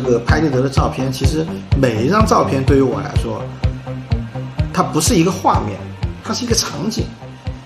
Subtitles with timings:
[0.00, 1.44] 这个拍立得的照片，其实
[1.76, 3.42] 每一张照片对于我来说，
[4.72, 5.76] 它不是一个画面，
[6.22, 7.04] 它是一个场景。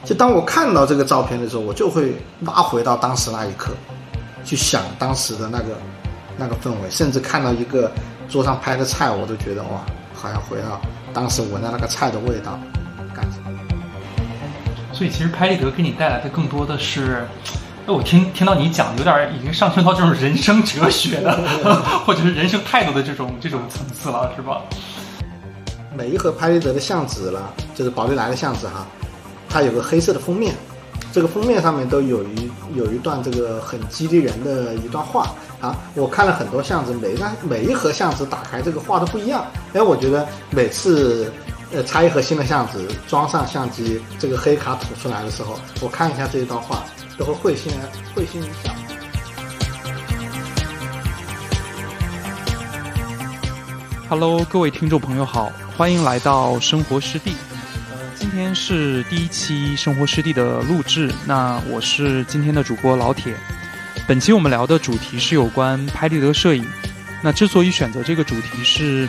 [0.03, 3.73] 就当我看到这个照片的时候，我就会拉回到当时那一刻，
[4.47, 5.77] 去想当时的那个
[6.39, 7.93] 那个氛围，甚至看到一个
[8.31, 10.81] 桌上拍的菜，我都觉得哇，好像回到
[11.13, 12.59] 当时闻到那个菜的味道，
[13.15, 13.37] 感觉。
[14.91, 17.27] 所以其实拍立得给你带来的更多的是，
[17.87, 21.37] 我听听到你讲，有点已经上升到这种人生哲学的，
[22.07, 24.61] 或者是人生态度的这种这种层次了，是吧？
[25.95, 28.87] 每一盒拍立得的相纸了，就是宝丽来的相纸哈。
[29.49, 30.55] 它有个黑色的封面，
[31.13, 35.77] 这个封面上面都有一有一段这个很激励人的一段话啊。
[35.95, 39.45] 我看了很多相纸，每一张每一盒相纸打开这个画都不一样。
[39.75, 41.31] 哎，我觉得每次
[41.75, 46.83] 呃拆一盒新的相纸，装上相机，这个黑卡吐出来的时候，我看一下这一段话，
[47.19, 47.73] 都会会心
[48.15, 48.75] 会心一笑。
[54.09, 57.35] Hello，各位听众朋友好，欢迎来到生活湿地。
[58.15, 63.35] 今天是第一期生活湿地的录制，那我是今天的主播老铁。
[64.07, 66.67] 本期我们聊的主题是有关拍立得摄影。
[67.23, 69.09] 那之所以选择这个主题，是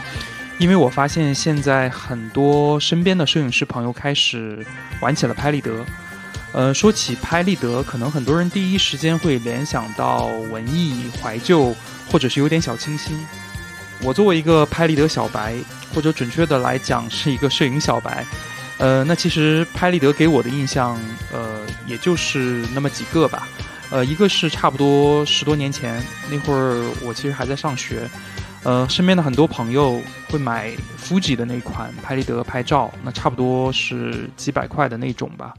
[0.57, 4.65] 因为我发现现在很多身边的摄影师朋友开始
[5.01, 5.85] 玩起了拍立得。
[6.53, 11.75] 呃，说起拍立得，可能很多人第一时间会联想到文艺、怀旧，
[12.09, 13.17] 或者是有点小清新。
[14.03, 15.55] 我作为一个拍立得小白，
[15.93, 18.23] 或者准确的来讲是一个摄影小白。
[18.77, 20.99] 呃，那其实拍立得给我的印象，
[21.31, 23.47] 呃，也就是那么几个吧。
[23.89, 28.09] 呃，一个是差不多十多年前那会儿，我其实还在上学，
[28.63, 30.71] 呃，身边的很多朋友会买
[31.03, 35.53] Fuji 的那款拍立得拍照，那差不多是几百块的那种吧。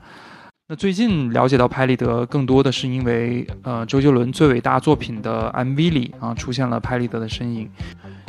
[0.66, 7.68] 那最近了解到拍立得，更多的是因为呃，周杰伦最伟大作品的 MV 里啊，出现了拍立得的身影。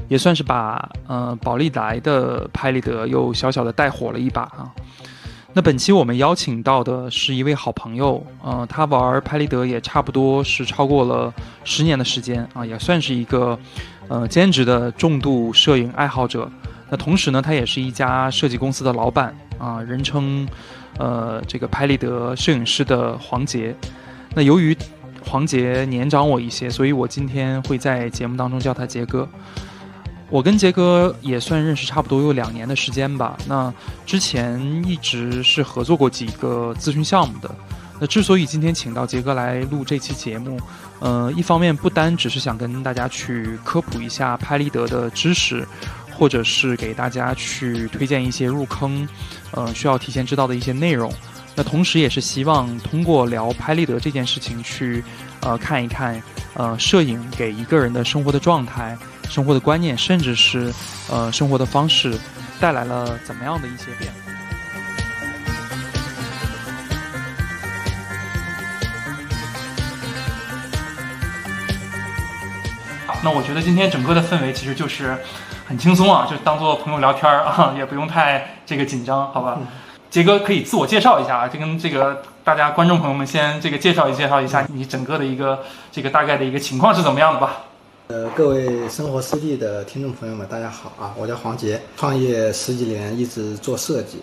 [0.10, 4.70] 也算是把呃宝丽来的拍立得又小小的带火了一把啊。
[5.54, 13.58] 那本期我们邀请到的是一位好朋友，呃，他玩拍立得也差不多是超过了十年的时间啊，也算是一个
[14.10, 16.52] 呃兼职的重度摄影爱好者。
[16.90, 20.46] 那同时呢，他也是一家设计公司的老板啊，人称
[20.98, 23.76] 呃这个拍立得摄影师的黄杰。
[24.34, 24.76] 那由于
[25.24, 29.28] 黄杰年长我一些，所以我今天会在节目当中叫他杰哥。
[30.30, 33.38] 我跟杰哥也算认识差不多有两年的时间吧。
[33.48, 33.72] 那
[34.06, 37.50] 之前一直是合作过几个咨询项目的。
[38.00, 40.60] 那之所以今天请到杰哥来录这期节目，
[41.00, 45.66] 呃，一方面不单只是想跟大家去科普一下拍立得的知识，
[46.18, 49.08] 或者是给大家去推荐一些入坑，
[49.52, 51.14] 呃，需要提前知道的一些内容。
[51.56, 55.04] 那同时也是希望通过聊拍立得这件事情去，
[55.42, 56.22] 呃，看一看，
[56.54, 58.98] 呃，摄影给一个人的生活的状态。
[59.30, 60.72] 生活的观念，甚至是
[61.10, 62.14] 呃生活的方式，
[62.60, 64.20] 带来了怎么样的一些变化？
[73.24, 75.18] 那我觉得今天整个的氛围其实就是
[75.68, 79.58] 很轻松啊，就当做朋友聊天儿 啊，也不用太这个紧张，好吧？
[80.12, 85.60] 杰哥可以自我介绍一下啊，就跟这个大家观众朋友们先这个介绍一介绍一下你整个的一个
[85.92, 87.58] 这个大概的一个情况是怎么样的吧？
[88.08, 91.12] 呃，各位生活湿地的听众朋友们，大家好啊！
[91.18, 94.22] 我叫黄杰，创业十几年，一直做设计。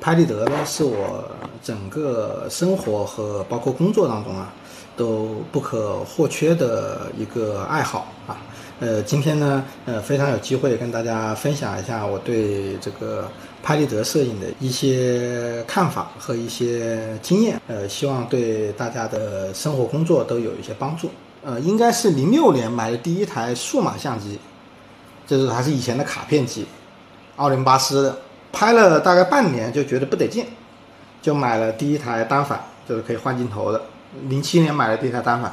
[0.00, 1.22] 拍立得呢，是我
[1.62, 4.50] 整个生活和包括工作当中啊，
[4.96, 8.38] 都不可或缺的一个爱好啊。
[8.80, 13.28] 呃，今天呢，呃，非常有机会跟大家分享一下我对这个
[13.60, 17.60] 拍立得摄影的一些看法和一些经验。
[17.66, 21.10] 呃，希望对大家的生活工作都有一些帮助。
[21.44, 24.38] 呃，应该是零六年买的第一台数码相机，
[25.26, 26.64] 就是还是以前的卡片机，
[27.34, 28.18] 奥林巴斯的，
[28.52, 30.46] 拍了大概半年就觉得不得劲，
[31.20, 33.82] 就买了第一台单反，就是可以换镜头的。
[34.28, 35.52] 零七年买了第一台单反，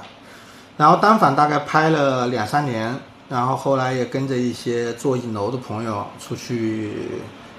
[0.77, 2.95] 然后单反大概拍了两三年，
[3.29, 6.91] 然后后来也跟着一些做影楼的朋友出去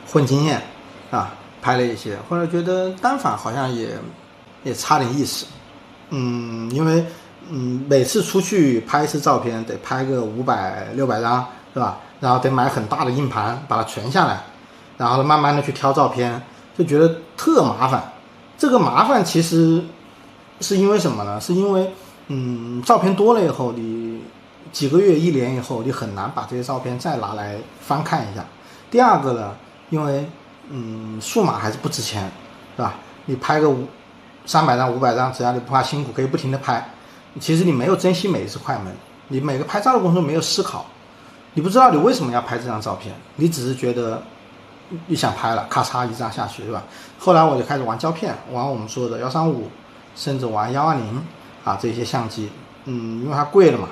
[0.07, 0.63] 混经验，
[1.11, 3.91] 啊，拍了一些，后来觉得单反好像也
[4.65, 5.47] 也差点意思，
[6.11, 7.05] 嗯，因为。
[7.49, 11.99] 嗯，每次出去拍一次照片得拍个五百六百张，是吧？
[12.19, 14.43] 然后得买很大的硬盘把它存下来，
[14.99, 16.43] 然后慢慢的去挑照片，
[16.77, 18.03] 就觉得特麻烦。
[18.59, 19.81] 这个麻烦其实
[20.61, 21.41] 是因为什么呢？
[21.41, 21.93] 是因为，
[22.27, 24.06] 嗯，照片多了以后，你
[24.77, 28.45] 几个月、一年以后，你很难把这些照片再拿来翻看一下。
[28.91, 29.57] 第二个呢，
[29.89, 30.29] 因为，
[30.69, 32.31] 嗯，数码还是不值钱，
[32.77, 32.97] 是吧？
[33.25, 33.89] 你拍个五
[34.45, 36.91] 三百张、五百张，只要你不怕辛苦，可以不停的拍。
[37.41, 38.95] 其实你没有珍惜每一次快门，
[39.29, 40.85] 你每个拍照的过程中没有思考，
[41.55, 44.23] 你不知道你为什么要拍这张照片，你只是觉得
[45.07, 46.83] 你想拍了，咔嚓一张下去，对吧？
[47.19, 49.71] 后来我就开始玩胶片，玩我们说的幺三五，
[50.15, 51.25] 甚至玩幺二零
[51.65, 52.51] 啊这些相机，
[52.85, 53.89] 嗯，因为它贵了嘛，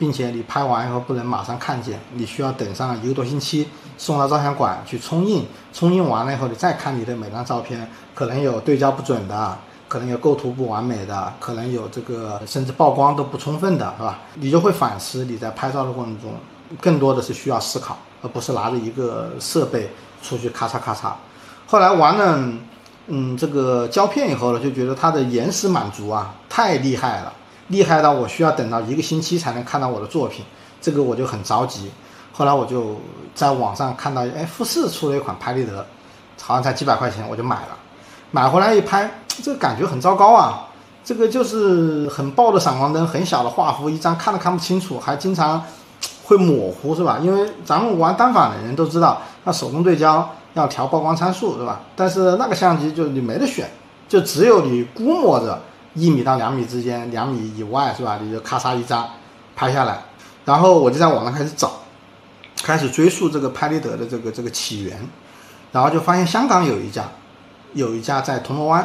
[0.00, 3.68] 并且你拍完以后不能马上看见，你需要等上一个多星期，
[3.98, 9.58] 送到照相馆去冲印，冲印完了以后你再看你的每张照片，可能有对焦不准的，
[9.88, 14.20] 可能有构图不完美的，可能有这个甚至曝光都不充分的，是吧？
[14.36, 16.32] 你就会反思你在拍照的过程中，
[16.80, 19.90] 更多的是需要思考，而不是拿着一个设备
[20.22, 21.12] 出去咔嚓咔嚓。
[21.66, 22.50] 后来玩了，
[23.08, 27.32] 嗯，这个胶片以后呢，就觉得它的延时满足啊太厉害了，
[27.70, 30.44] 厉害到我需要等到一个星期才能看到我的作品，
[30.80, 31.90] 这个我就很着急。
[32.32, 33.00] 后来我就
[33.34, 35.84] 在网上看到，哎，富士出了一款拍立得，
[36.40, 37.78] 好像才几百块钱，我就买了。
[38.30, 39.10] 买回来一拍，
[39.42, 40.68] 这个感觉很糟糕啊！
[41.02, 45.62] 这个就是很爆的闪光灯，很小的画幅，一张看都看不清楚，还经常
[46.24, 47.18] 会模糊，是吧？
[47.22, 51.80] 因为咱们玩单反的人都知道，那手动对焦要调曝光参数，对吧？
[51.96, 53.68] 但是那个相机就你没得选，
[54.08, 55.60] 就只有你估摸着
[55.94, 58.18] 一米到两米之间，两米以外，是吧？
[58.22, 59.08] 你就咔嚓一张
[59.54, 60.02] 拍下来，
[60.44, 61.72] 然后我就在网上开始找，
[62.62, 64.98] 开始追溯这个拍立得的这个这个起源，
[65.72, 67.04] 然后就发现香港有一家。
[67.72, 68.84] 有一家在铜锣湾，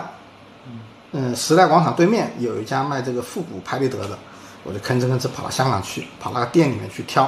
[1.11, 4.15] 嗯，时代广场对面有一家卖这个复古拍立得的，
[4.63, 7.27] 我就吭哧吭哧跑到香港去，跑那个店里面去挑，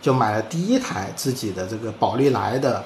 [0.00, 2.82] 就买了第一台自己的这个宝丽来的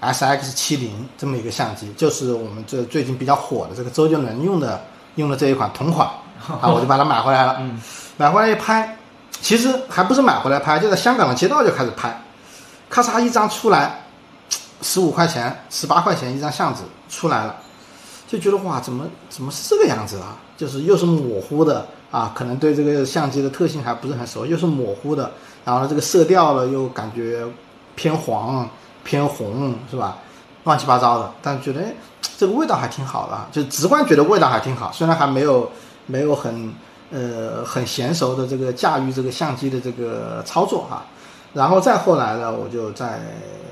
[0.00, 4.82] S X 七零这么一个相机，就是我们这最近比较火的这个周杰伦用的
[5.16, 6.08] 用的这一款同款
[6.60, 7.60] 啊，我就把它买回来了。
[8.16, 8.96] 买回来一拍，
[9.40, 12.22] 其实还不是买回来拍，就在香港的街道就开始拍，
[12.88, 14.00] 咔嚓一张出来。
[14.82, 17.56] 十五块钱、十八块钱一张相纸出来了，
[18.28, 20.36] 就觉得哇，怎么怎么是这个样子啊？
[20.58, 25.30] 就是又是模糊的啊，可能对这个相机的特性还不是很熟，又是模糊的，
[25.64, 27.46] 然后这个色调呢又感觉
[27.94, 28.68] 偏黄、
[29.04, 30.18] 偏红，是吧？
[30.64, 31.94] 乱七八糟的，但觉得哎，
[32.36, 35.70] 这个味道还挺好的，就直观觉得味道还挺好，虽然还没有
[36.06, 36.74] 没有很
[37.10, 41.04] 呃很娴熟的这个驾驭这个相机的这个操作哈。
[41.52, 43.20] 然后再后来呢，我就在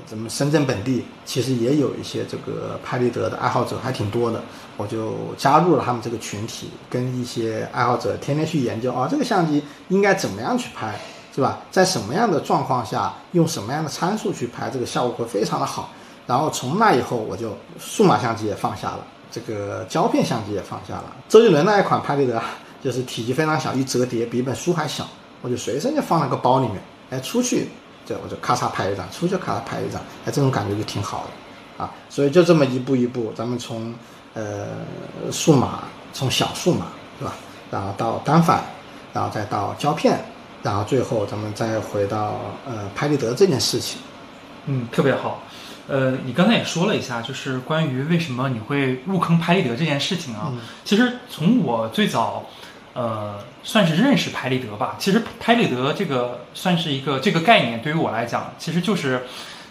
[0.05, 4.39] 咱们深圳本地，其实也有一些这个拍立得的爱好者，还挺多的。
[4.77, 10.97] 我就加入了他们这个群体，跟一些爱好者天天去研究啊，这个相机应该怎么样去拍，
[11.35, 11.59] 是吧？
[11.71, 15.89] 在什么样的状况下，用什么样的参数去拍，这个效果会非常的好。
[16.25, 18.99] 然后从那以后，我就数码相机也放下了，
[19.31, 21.05] 这个胶片相机也放下了。
[21.27, 22.41] 周杰伦那一款拍立得，
[22.81, 25.05] 就是体积非常小，一折叠比一本书还小，
[25.41, 26.81] 我就随身就放那个包里面。
[27.09, 27.67] 哎，出去，
[28.05, 31.25] 这我就咔嚓拍一张，出去咔嚓拍一张，哎，这种感觉就挺好
[31.77, 33.93] 的，啊，所以就这么一步一步，咱们从
[34.33, 34.67] 呃
[35.31, 35.83] 数码，
[36.13, 36.87] 从小数码，
[37.19, 37.33] 是吧？
[37.69, 38.63] 然后到单反，
[39.11, 40.23] 然后再到胶片，
[40.61, 43.99] 然后最后咱们再回到呃拍立得这件事情。
[44.65, 45.42] 嗯，特别好。
[45.87, 50.51] 呃，你刚才也说了一下，就是关于为什么你会入坑拍立得这件事情啊。
[50.83, 52.45] 其实从我最早。
[52.95, 54.97] 呃，算是认识拍立得吧。
[54.99, 59.23] 其实拍立得这个算是一个这个概念，对于我来讲，其实就是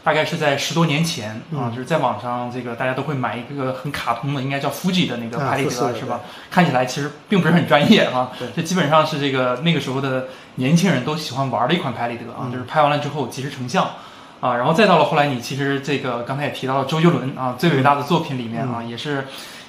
[0.02, 6.23] 大概是在十多年前啊，就是在网上这个大家都会买一个很卡通的，应该叫 Fuji 的那个拍立得是吧？
[6.50, 10.26] 看起来其实并不是很专业啊，这基本上是这个那个时候的
[10.57, 13.88] 年轻人都喜欢玩的一款拍立得啊，就是拍完了之后即时成像
[14.42, 19.25] 啊，然后再到了后来，你其实这个刚才也提到了周杰伦啊，最伟大的作品里面啊，也是。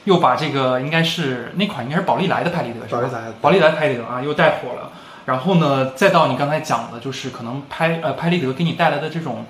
[0.06, 3.10] 又把这个应该是那款应该是宝丽来的拍立得是吧？
[3.40, 4.92] 宝丽来拍立得啊，又带火了。
[5.24, 9.46] 然后呢，再到你刚才讲的，就是可能拍呃拍立得给你带来的这种，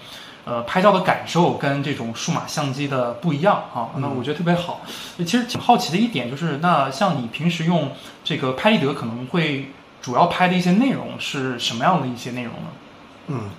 [0.45, 3.89] 呃拍照的感受跟这种数码相机的不一样啊。
[3.97, 4.81] 那我觉得特别好。
[5.17, 7.91] 其实挺好奇的一点就是，那像你平时用
[8.23, 9.71] 这个拍立得，可能会
[10.03, 12.67] 主要拍的一些内容是什么样的一些内容呢？
[13.25, 13.49] 嗯，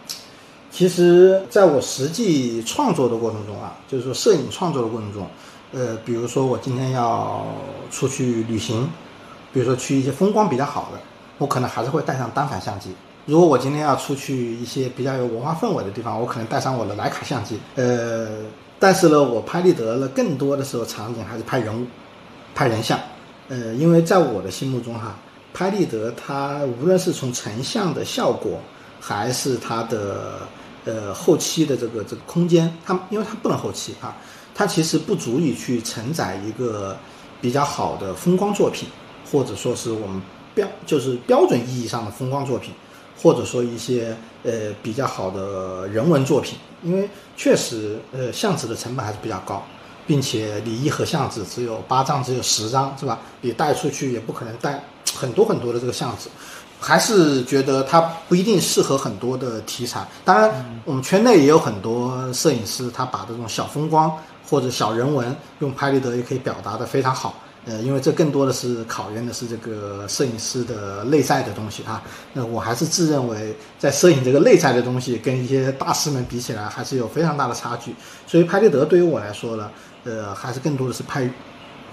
[0.74, 5.24] 其实在我实际创作的过程中啊，就是说摄影创作的过程中。
[5.72, 7.46] 呃，比如说我今天要
[7.92, 8.90] 出去旅行，
[9.52, 10.98] 比如说去一些风光比较好的，
[11.38, 12.90] 我可能还是会带上单反相机。
[13.24, 17.56] 如果我今天要出去一些比较有文化氛围的地方，我可能带上我的徕卡相机。
[17.76, 18.30] 呃，
[18.80, 21.86] 但是呢，我拍立得了更多的时候场景还是拍人物、
[22.52, 22.98] 拍人像。
[23.48, 25.14] 呃，因为在我的心目中哈，
[25.52, 28.58] 拍立得它无论是从成像的效果，
[29.00, 30.40] 还是它的
[30.84, 34.16] 呃后期的这个这个空间，它因为它不能后期啊。
[34.56, 36.96] 它其实不足以去承载一个
[37.40, 38.88] 比较好的风光作品，
[39.28, 40.22] 或者说是我们
[40.54, 42.72] 标就是标准意义上的风光作品，
[43.20, 46.56] 或者说一些呃比较好的人文作品。
[46.84, 49.64] 因为确实，呃，相纸的成本还是比较高，
[50.06, 53.18] 并且你一盒相纸只有八张，只有十张，是吧？
[53.40, 56.28] 你带出去也不可能带很多很多的这个相纸。
[56.78, 60.06] 还是觉得它不一定适合很多的题材。
[60.24, 64.12] 当然，我们圈内也有很多摄影师，他把这种小风光
[64.48, 67.34] 或者小人文用拍立得也可以表达的非常好。
[67.66, 72.02] 呃，因为这更多的是考验的是这个摄影师的内在的东西啊。
[72.34, 77.94] 那我还是自认为，在摄影这个内在的东西，跟一些大师们比起来，还是有非常大的差距。
[78.26, 79.70] 所以拍立得对于我来说呢，
[80.04, 81.26] 呃，还是更多的是拍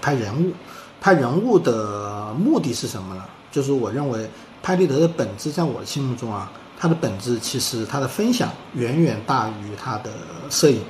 [0.02, 0.52] 拍人物。
[1.00, 3.24] 拍人物的目的是什么呢？
[3.50, 4.28] 就是我认为
[4.62, 10.10] 拍立得的本质，在我的心目中啊，它的本质其实它的分享远远大于它的
[10.48, 10.82] 摄影。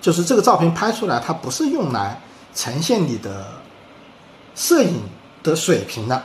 [0.00, 2.20] 就是这个照片拍出来，它不是用来
[2.54, 3.46] 呈现你的。
[4.54, 5.00] 摄影
[5.42, 6.22] 的水平的，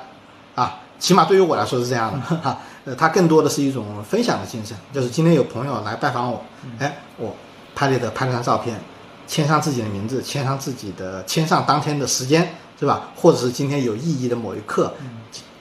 [0.54, 2.60] 啊，起码对于我来说是这样的哈。
[2.84, 6.44] 呃，它更多的是一种分享的精神，就是今天有朋友来拜访我，
[6.78, 7.34] 哎，我
[7.74, 8.78] 拍立得拍了张照片，
[9.28, 13.12] 签上自己的名字，签上自己的，签上当天的时间，是吧？
[13.16, 14.94] 或者是今天有意义的某一刻，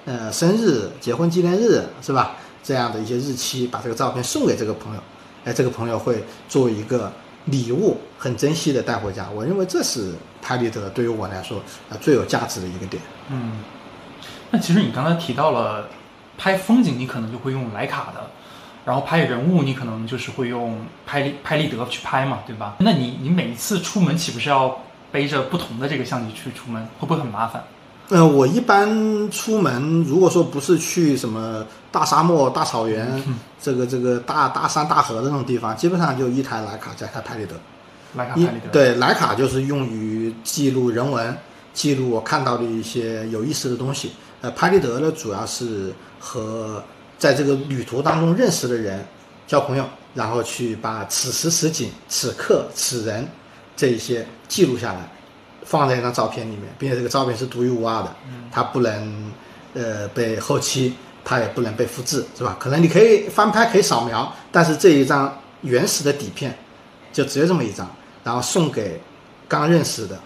[0.07, 2.37] 呃，生日、结婚纪念日，是吧？
[2.63, 5.01] 这样的一些日期，把这个照片送给这个朋友，
[5.45, 7.13] 哎，这个朋友会作为一个。
[7.47, 11.59] 礼物很珍惜的带回家，我认为这是拍立得对于我来说
[11.89, 13.01] 啊最有价值的一个点。
[13.31, 13.53] 嗯，
[14.51, 15.87] 那其实你刚才提到了
[16.37, 18.29] 拍风景，你可能就会用徕卡的，
[18.85, 22.75] 然后拍人物，你可能就是会用拍立拍立得去拍嘛，对吧？
[22.81, 24.77] 那你你每次出门岂不是要
[25.13, 27.63] 背着不同的这个相机去出门，会不会很麻烦？
[28.09, 33.23] 呃，我一般出门，如果说不是去什么大沙漠、大草原，
[33.61, 37.57] 这个这个大大山大河的那种地方，基本上就一台徕卡加一台拍立得。
[38.17, 38.69] 徕卡拍立得。
[38.71, 41.37] 对，徕卡就是用于记录人文，
[41.75, 44.13] 记录我看到的一些有意思的东西。
[44.41, 46.81] 呃，拍立得呢，主要是和
[47.19, 49.05] 在这个旅途当中认识的人
[49.49, 49.85] 交朋友，
[50.15, 53.27] 然后去把此时此景、此刻此人
[53.75, 55.11] 这一些记录下来。
[55.67, 58.17] 放在一张照片里面，并且这个照片是独一无二的，
[58.53, 59.33] 它不能
[59.75, 60.95] 呃被后期，
[61.25, 62.57] 它也不能被复制，是吧？
[62.59, 66.57] 可能你可以翻拍，可以扫描，但是这一张原始的底片
[67.13, 67.91] 就只有这么一张，
[68.23, 69.01] 然后送给
[69.49, 70.17] 刚认识的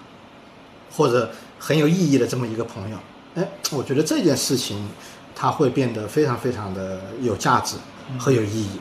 [0.93, 2.99] 或者很有意义的这么一个朋友。
[3.35, 4.91] 哎，我觉得这件事情
[5.35, 7.77] 它会变得非常非常的有价值
[8.19, 8.79] 和有意义。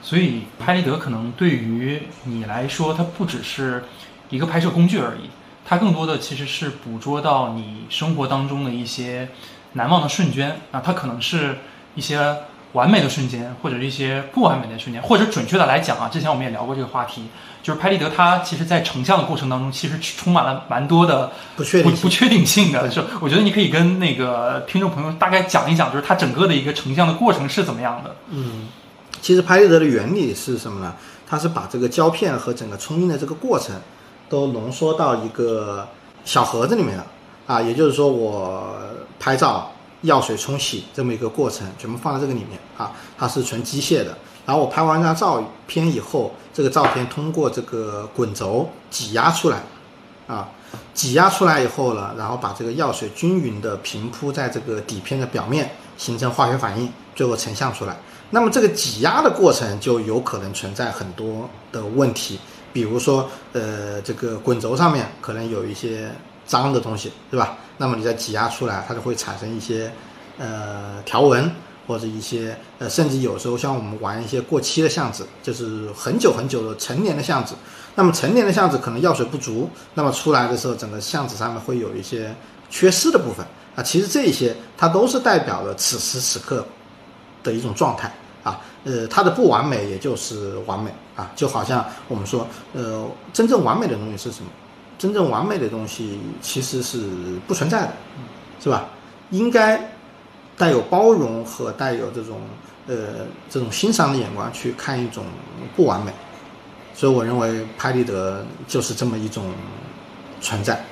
[0.00, 3.84] 所以拍立得可能对于你来说，它不只是
[4.30, 5.28] 一个拍摄工具而已。
[5.64, 9.28] 它更多的其实是捕捉到你生活当中的一些
[9.72, 11.58] 难忘的瞬间啊，它可能是
[11.94, 12.36] 一些
[12.72, 17.28] 完美的瞬间，或者一些不完美的瞬间，或者准确的来讲啊，之前我们也聊过这个话题，
[17.62, 22.88] 就是拍立得它其实在成像的过程当中，其实充满了蛮多的不确定不确定性的。
[22.88, 28.16] 就我觉得你可以跟那个听众朋友大概讲一讲，就是它整个的一个成像的过程是怎么样的。
[28.30, 28.68] 嗯，
[29.20, 30.94] 其实拍立得的原理是什么呢？
[31.26, 33.74] 它是把这个胶片和整个冲印的这个过程。
[34.28, 35.86] 都浓缩到一个
[36.24, 37.06] 小盒子里面了
[37.46, 38.74] 啊，也就是说，我
[39.20, 39.70] 拍照、
[40.02, 44.16] 药水冲洗这么一个过程，全部放在这个里面啊，它是纯机械的。
[44.46, 49.62] 然后我拍完张照片以后，这个照片通过这个滚轴挤压出来
[50.26, 50.48] 啊，
[50.92, 57.96] 挤压出来以后呢，然后把这个药水均匀的平铺在这个底片的表面，形成化学反应，最后成像出来。
[58.30, 62.38] 那么这个挤压的过程就有可能存在很多的问题。
[62.74, 66.10] 比如说，呃，这个滚轴上面可能有一些
[66.44, 67.56] 脏的东西，对吧？
[67.78, 69.90] 那么你再挤压出来，它就会产生一些
[70.38, 71.48] 呃条纹，
[71.86, 77.54] 或者一些呃，甚至有时候像我们玩一些过期的相纸，就是很久很久的陈年的相纸，
[77.94, 82.34] 那么陈年的相纸可能药水不足，那么出来的时候，整个相纸上面会有一些
[82.68, 83.82] 缺失的部分啊。
[83.82, 86.66] 其实这些它都是代表了此时此刻
[87.44, 88.12] 的一种状态。
[88.84, 94.50] 呃，它的不完美也就是完美啊，就好像我们说，呃，真正完美的东西是什么？
[94.96, 97.08] 真正完美的东西其实是
[97.46, 97.92] 不存在的，
[98.60, 98.86] 是吧？
[99.30, 99.80] 应该
[100.56, 102.40] 带有包容和带有这种
[102.86, 105.24] 呃这种欣赏的眼光去看一种
[105.74, 106.12] 不完美，
[106.94, 109.52] 所以我认为拍立得就是这么一种
[110.40, 110.82] 存在。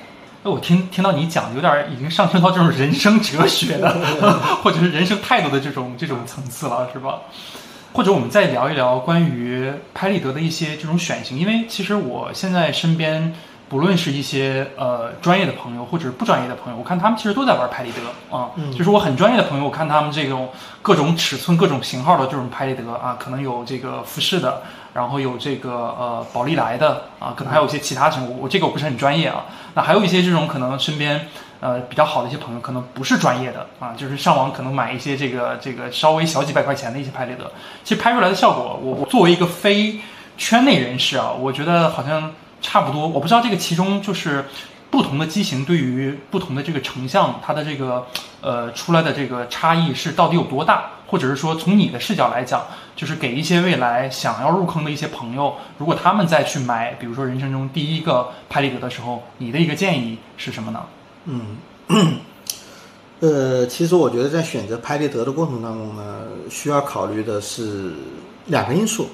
[0.43, 3.89] 那我听听到你讲，有点已经上升到这种人生哲学的，
[4.61, 7.21] 或者是人生态度的这种这种层次了，是吧？
[7.93, 13.33] 或者我们再聊一聊关于拍立得的一些这种选型，因为其实我现在身边。
[13.69, 18.51] 不论是一些呃专业的朋友，或者是不专业的朋友，我看他们其实都在玩拍立得啊。
[18.71, 20.49] 就是我很专业的朋友，我看他们这种
[20.83, 24.61] 各种尺寸、各种型号的这种拍立得啊，可能有这个富士的，
[24.93, 28.37] 然后有这个呃宝丽来的啊，可能还有一些其他型。
[28.37, 29.45] 我这个我不是很专业啊。
[29.73, 31.27] 那还有一些这种可能身边
[31.63, 37.49] 呃比较好的一些朋友，可能不是专业的啊，就是上网可能买一些这个这个稍微小几百块钱的一些拍立得，
[37.83, 39.99] 其实拍出来的效果，我我作为一个非
[40.37, 42.31] 圈内人士啊，我觉得好像。
[42.65, 44.45] 差不多，我不知道这个其中就是
[44.89, 48.07] 不同的机型对于不同的这个成像，它的这个
[48.39, 50.85] 呃出来的这个差异是到底有多大？
[51.05, 52.65] 或者是说从你的视角来讲，
[52.95, 60.81] 就是给一些未来想要入坑的一些朋友，如果他们再去买，比如说人生中第一个拍立得的时候，你的一个建议是什么呢？
[61.25, 61.57] 嗯，
[63.21, 67.93] 呃，其实我觉得在选择拍立得的过程当中呢，需要考虑的是
[68.47, 69.07] 两个因素。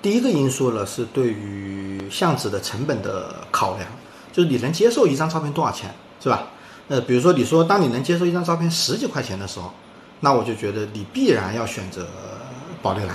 [0.00, 3.88] 第一个因素呢是对于相纸的成本的考量，
[4.32, 6.48] 就是你能接受一张照片多少钱，是吧？
[6.88, 9.72] 呃，比如说你说当你能接受一张照片十几块钱的时候，
[10.20, 12.06] 那我就觉得你必然要选择
[12.82, 13.14] 宝丽来，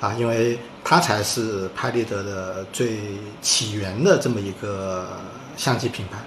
[0.00, 2.98] 啊，因为它才是拍立得的最
[3.40, 5.08] 起源的这么一个
[5.56, 6.18] 相机品牌，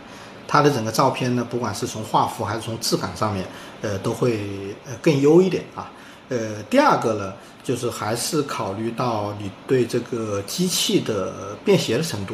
[0.51, 3.45] 它的整个照片呢，不管是从画幅还是从质感上面，
[3.81, 4.37] 呃，都会
[4.85, 5.89] 呃更优一点啊。
[6.27, 12.33] 呃，第二个呢，就是还是考虑到你对这个机器的便携的程度，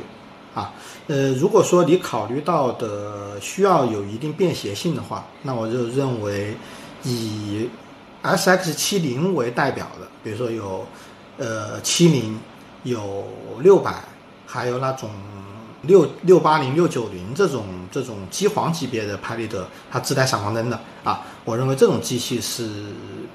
[0.55, 0.74] 啊，
[1.05, 6.57] 呃，如果说你考虑到的需要有一定便携性的话，那我就认为
[7.03, 7.69] 以
[8.24, 10.88] S X 七零为代表的，比如说有
[11.38, 12.39] 呃七零，
[12.81, 13.27] 有
[13.62, 13.93] 六百，
[14.47, 15.07] 还有那种。
[15.84, 22.69] 六六八零六九零这种这种机皇级别的拍立得，它自带闪光灯的啊，我认为这种机器是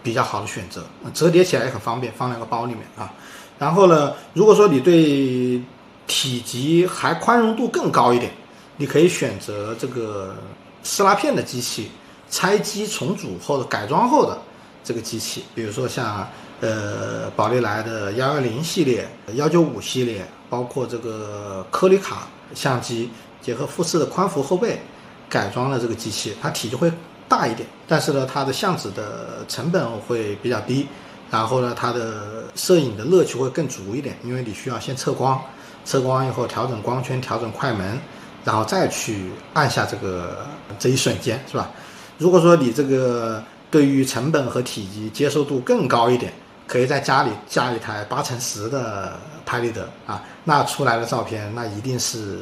[0.03, 0.85] 比较好的选择，
[1.15, 3.13] 折叠起来也很方便，放两个包里面啊。
[3.59, 5.63] 然后呢，如果说你对
[6.07, 8.33] 体积还宽容度更高一点，
[8.77, 10.35] 你可以选择这个
[10.83, 11.91] 撕拉片的机器，
[12.29, 14.37] 拆机重组后的改装后的
[14.83, 16.29] 这个机器，比如说像
[16.63, 20.27] 呃宝丽来的幺幺零系列、幺九五系列。
[20.53, 23.09] 包括这个科里卡相机
[23.41, 24.79] 结合富士的宽幅后背
[25.27, 26.93] 改装了这个机器，它体积会
[27.27, 30.87] 大一点，但是呢，它的相纸的成本会比较低，
[31.31, 35.41] 然后呢，它的摄影的乐趣会更足一点，因为你需要先测光，
[35.87, 37.99] 测光以后调整光圈，调整快门，
[38.45, 40.47] 然后再去按下这个
[40.79, 41.71] 这一瞬间，是吧？
[42.19, 46.31] 如果说你这个对于成本和体积接受度更高一点，
[46.67, 49.13] 可以在家里加一台八乘十的。
[49.45, 52.39] 拍立得啊，那出来的照片，那一定是，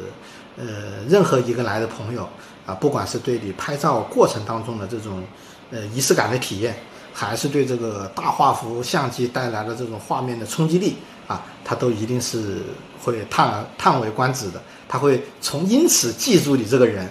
[0.56, 2.28] 呃，任何一个来的朋友
[2.66, 5.24] 啊，不管是对你拍照过程当中的这种，
[5.70, 6.76] 呃，仪式感的体验，
[7.12, 12.58] 还是对这个大画幅相机带来的这种画面的冲击力啊，他都一定是
[13.02, 14.60] 会叹叹为观止的。
[14.86, 17.08] 他会从因此记住你这个人，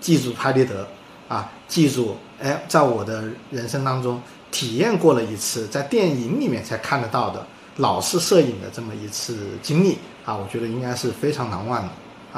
[0.00, 0.86] 记住拍立得
[1.28, 4.20] 啊，记住，哎，在我的人生当中
[4.50, 7.46] 体验过了一次，在电影里面才看得到的。
[7.76, 11.88] 老式摄影的这么一次经历啊，我觉得应该是非常难忘的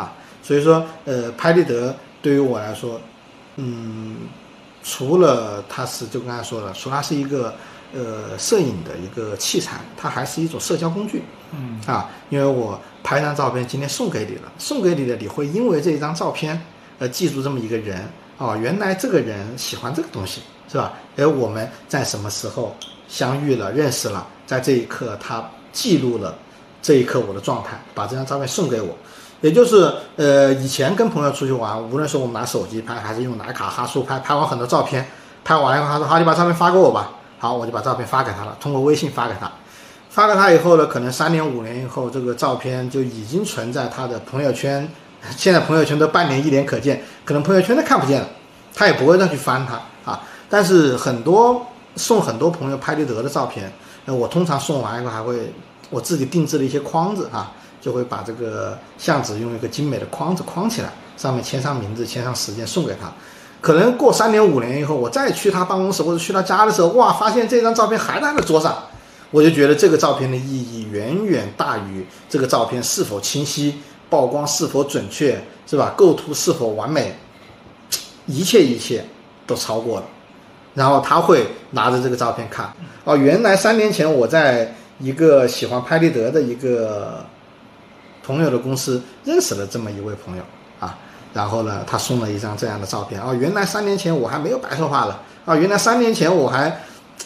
[0.01, 0.12] 啊。
[0.40, 3.01] 所以说，呃，拍立得对于我来说，
[3.57, 4.18] 嗯，
[4.85, 7.55] 除了它是就刚才说了，除了它是一个
[7.92, 11.22] 呃摄影的一个器材，它还是一种社交工具。
[11.53, 16.61] 嗯啊，因为我拍张照片今天送给你了，送给你的你会因为这一张照片
[17.01, 20.40] 而记住这么一个人哦，原来这个人喜欢这个东西
[20.72, 20.94] 是吧？
[21.18, 22.74] 而我们在什么时候
[23.06, 24.26] 相遇了、认识了？
[24.46, 26.35] 在这一刻，他记录了
[26.80, 28.96] 这一刻我的状态，把这张照片送给我。
[29.42, 35.06] 也就是，呃，以前跟朋友出去玩，无论是我们拿手机拍，还是用徕卡哈苏拍，拍完很多照片，
[35.44, 39.50] 拍完以后他说：“好，你把照片发给我吧。”好，我就把照片发给他了，通过微信发给他。
[40.08, 44.88] 发给他以后呢，可能三年五年以后，这个照片就已经存在他的朋友圈。
[45.37, 48.28] 现在朋友圈都半年一年可见，可能朋友圈都看不见了，
[48.74, 49.80] 他也不会再去翻它。
[50.53, 53.73] 但是很多送很多朋友拍立得的照片。
[54.05, 55.51] 那我通常送完以后还会
[55.88, 63.11] 我自己定制了一些框子啊，就会把这个相纸用一个精美的框子框起来，上面签上名字，签上时间送给他。
[63.62, 68.77] 可能过三年五年以后，我再去他办公室或者去他家的时候，哇，发现这张照片还在他的桌上，
[69.31, 75.95] 我就觉得这个照片的意义远远大于这个照片是否清晰、曝光是否准确，是吧？
[75.97, 77.17] 构图是否完美，
[78.27, 79.03] 一切一切
[79.47, 80.07] 都超过了。
[80.74, 82.72] 然后他会拿着这个照片看，
[83.04, 87.24] 哦，原来三年前我在一个喜欢拍立得的一个
[88.24, 90.42] 朋友的公司认识了这么一位朋友
[90.80, 90.96] 啊，
[91.35, 96.80] 然后呢，他送了一张这样的照片，哦，原来三年前我还没有白头发了，啊，原来三年前我还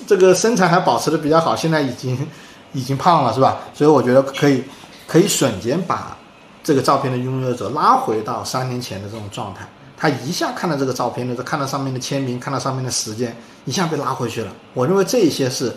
[0.07, 2.27] 这个身材还保持的比较好，现在已经
[2.73, 3.59] 已经胖了，是吧？
[3.73, 4.65] 所以我觉得可以
[5.07, 6.17] 可以瞬间把
[6.65, 9.67] 这个照片的拥有者拉回到三年前的这种状态。
[9.97, 14.53] 他一下看到这个照片的时候，看到上面的签名，看到上面的时间，一下被拉回去了。
[14.75, 15.75] 我认为这些是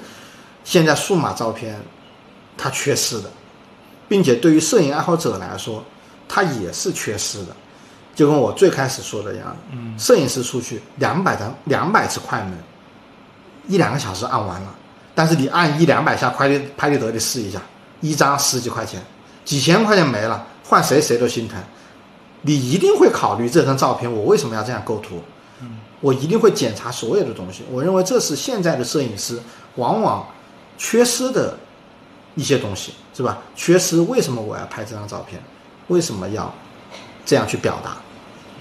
[0.64, 1.80] 现在数码照片
[2.58, 3.32] 它缺失的，
[4.08, 5.84] 并且对于摄影爱好者来说，
[6.28, 7.56] 它也是缺失的。
[8.14, 12.54] 就跟我最开始说的一样，嗯，摄影师出去两百张、两百次快门，
[13.70, 14.76] 一两个小时按完了，
[15.16, 17.62] 但是你按一两百下快立拍立得，你试一下，
[18.02, 19.02] 一张十几块钱，
[19.46, 21.58] 几千块钱没了，换谁谁都心疼。
[22.42, 25.22] 你一定会考虑这张照片我为什么要这样构图，
[26.00, 27.64] 我一定会检查所有的东西。
[27.70, 29.40] 我认为这是现在的摄影师
[29.76, 30.26] 往往
[30.78, 31.58] 缺失的
[32.36, 33.40] 一些东西，是吧？
[33.56, 35.42] 缺失为什么我要拍这张照片？
[35.90, 36.54] 为什么要
[37.26, 37.98] 这样去表达，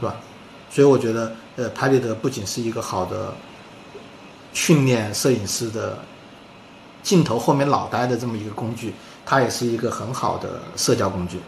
[0.00, 0.16] 是吧？
[0.70, 3.32] 所以我觉得，呃，拍立得不仅是一个好的
[4.52, 5.98] 训练摄影师的
[7.02, 8.92] 镜头后面脑袋的这么一个工具，
[9.24, 11.38] 它也是一个很好的社交工具。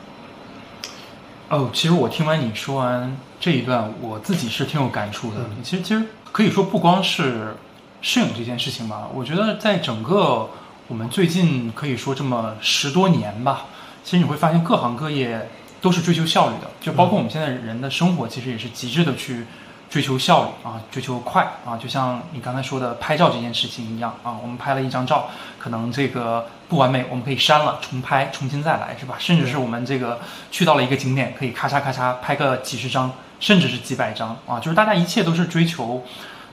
[1.51, 5.41] 哦，其实我听完你说完这一段，我自己是挺有感触的。
[5.65, 7.57] 其实，其实可以说不光是
[8.01, 10.49] 摄影这件事情吧，我觉得在整个
[10.87, 13.67] 我们最近可以说这么十多年吧，
[14.05, 15.49] 其实你会发现各行各业
[15.81, 19.45] 都是追求效率的，就包括我们现在人的生活，其实也是极致的去
[19.91, 25.29] 追求效率啊，追求快啊，就像你刚才说的拍照这件事情一样啊，我们拍了一张照，
[25.61, 29.15] 可能这个不完美，我们可以删了重拍，重新再来，是吧？
[29.19, 30.19] 甚至是我们这个
[30.51, 36.03] 去到了一个景点，可以咔嚓咔嚓拍个几十张，甚至是几百张啊，就是大家一切都是追求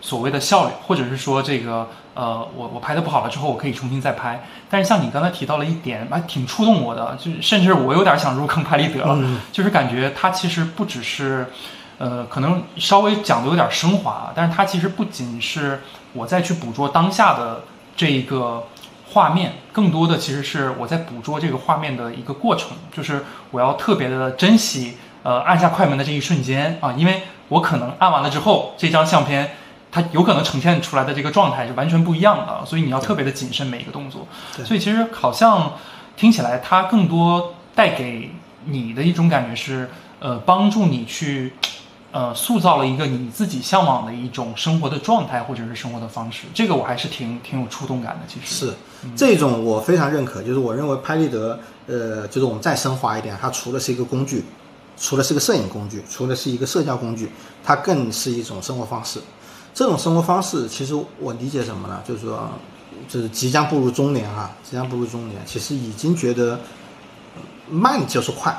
[0.01, 4.43] 所谓的效率，或者是说这个呃，我我拍的不好了之后，我可以重新再拍。
[4.69, 9.17] 但是像你刚才提到了一点，啊，挺触动我的，就是甚至我有点想入坑拍立得了，
[9.51, 11.47] 就是感觉它其实不只是。
[11.99, 15.81] 呃，可能稍微讲的有点升华，但是它其实不仅是
[16.13, 17.63] 我再去捕捉当下的
[17.95, 18.63] 这一个
[19.09, 29.51] 画面，更多的其实是我在捕捉这个画面的一个过程，就是我要特别的珍惜，呃，按下快门的这一瞬间啊，因为我可能按完了之后，这张相片
[29.91, 34.27] 它有可能呈现出来的这个状态是完全不一样的，所以你要特别的谨慎每一个动作。
[34.65, 35.73] 所以其实好像
[36.15, 38.31] 听起来它更多带给
[38.65, 39.89] 你的一种感觉是，
[40.19, 41.53] 呃，帮助你去。
[42.11, 48.21] 呃，塑造了一个你自己向往的一种生活的状态，或者是生活的方式，这个我还是挺挺有触动感的。
[48.27, 48.73] 其实是
[49.15, 54.45] 这种我非常认可，就是我认为拍立得，呃，就是我们再升华一点，它除了是一个工具，
[54.97, 57.29] 除了是个摄影工具，除了是一个社交工具，
[57.63, 59.21] 它更是一种生活方式。
[59.73, 62.01] 这种生活方式，其实我理解什么呢？
[62.07, 62.49] 就是说，
[63.09, 66.57] 就是即将步入中年啊，即将步入中年，其实已经觉得
[67.69, 68.57] 慢就是快，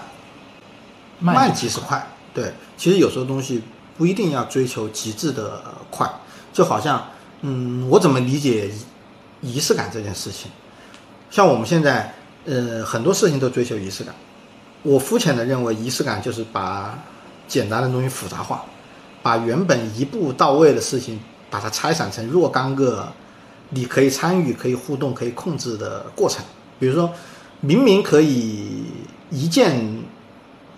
[1.18, 2.06] 慢即是快。
[2.34, 3.62] 对，其实有时候东西
[3.96, 6.08] 不一定要追求极致的快，
[6.52, 7.04] 就好像，
[7.40, 8.70] 嗯，我怎么理解
[9.40, 10.50] 仪式感这件事情？
[11.30, 12.14] 像我们现在，
[12.44, 14.14] 呃，很多事情都追求仪式感。
[14.82, 16.96] 我肤浅的认为，仪式感就是把
[17.48, 18.64] 简单的东西复杂化，
[19.22, 21.18] 把原本一步到位的事情，
[21.50, 23.08] 把它拆散成若干个
[23.70, 26.44] 你可以参与、可以互动、可以控制的过程。
[26.78, 27.12] 比如说，
[27.60, 28.84] 明明可以
[29.30, 29.97] 一键。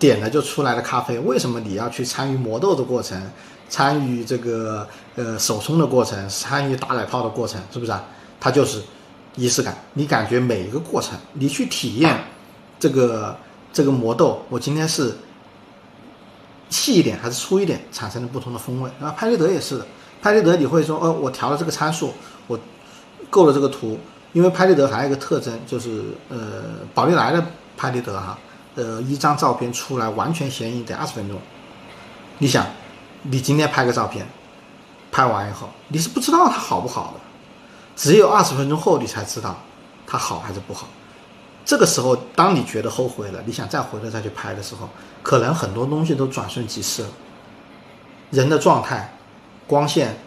[0.01, 3.21] 点了就出来了咖啡，为什么你要去参与磨豆的过程，
[3.69, 8.03] 参与这个呃手冲的过程，参与打奶泡的过程，是不是啊？
[8.39, 8.81] 它就是
[9.35, 9.77] 仪式感。
[9.93, 12.17] 你感觉每一个过程，你去体验
[12.79, 13.37] 这个
[13.71, 15.15] 这个磨豆，我今天是
[16.71, 18.89] 细一点还是粗一点，产生了不同的风味。
[18.99, 19.85] 啊，拍立得也是的，
[20.19, 22.11] 拍立得你会说，哦，我调了这个参数，
[22.47, 22.59] 我
[23.29, 23.99] 够了这个图，
[24.33, 26.37] 因为拍立得还有一个特征就是呃
[26.95, 27.45] 宝丽来的
[27.77, 28.35] 拍立得哈。
[28.75, 31.37] 呃，一张照片出来完全显影得二十分钟。
[32.37, 32.65] 你想，
[33.21, 34.25] 你今天拍个照片，
[35.11, 37.19] 拍完以后你是不知道它好不好的，
[37.95, 39.57] 只有二十分钟后你才知道
[40.07, 40.87] 它好还是不好。
[41.63, 44.89] 这个时候，当你觉得后悔了，你想再回头再去拍的时候，
[45.21, 47.09] 可能很多东西都转瞬即逝了。
[48.31, 49.13] 人的状态、
[49.67, 50.17] 光线、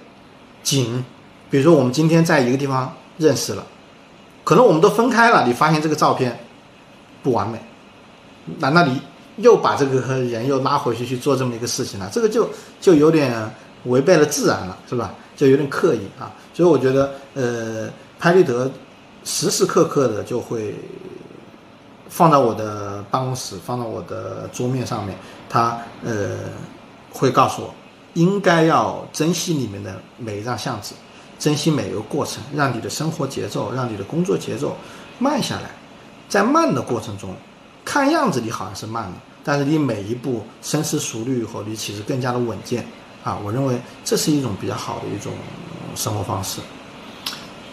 [0.62, 1.04] 景，
[1.50, 3.66] 比如说我们今天在一个地方认识了，
[4.44, 6.38] 可能我们都分开了，你发现这个照片
[7.22, 7.58] 不完美。
[8.58, 9.00] 难道你
[9.36, 12.08] 又把这个人又拉回去去做这么一个事情了？
[12.12, 12.48] 这个就
[12.80, 13.50] 就有点
[13.84, 15.12] 违背了自然了，是吧？
[15.36, 16.30] 就有点刻意啊。
[16.52, 18.70] 所以我觉得，呃，拍立得
[19.24, 20.74] 时时刻刻的就会
[22.08, 25.16] 放到我的办公室，放到我的桌面上面，
[25.48, 26.36] 它呃
[27.10, 27.74] 会告诉我，
[28.12, 30.94] 应该要珍惜里面的每一张相纸，
[31.38, 34.76] 珍惜每一个过程，让你的生活节奏，让你的工作节奏
[35.18, 35.70] 慢下来，
[36.28, 37.34] 在慢的过程中。
[37.84, 39.12] 看样子你好像是慢了，
[39.44, 42.86] 但是你每一步深思熟虑以后，你其实更加的稳健
[43.22, 43.38] 啊！
[43.44, 45.32] 我认为这是一种比较好的一种
[45.94, 46.60] 生活方式。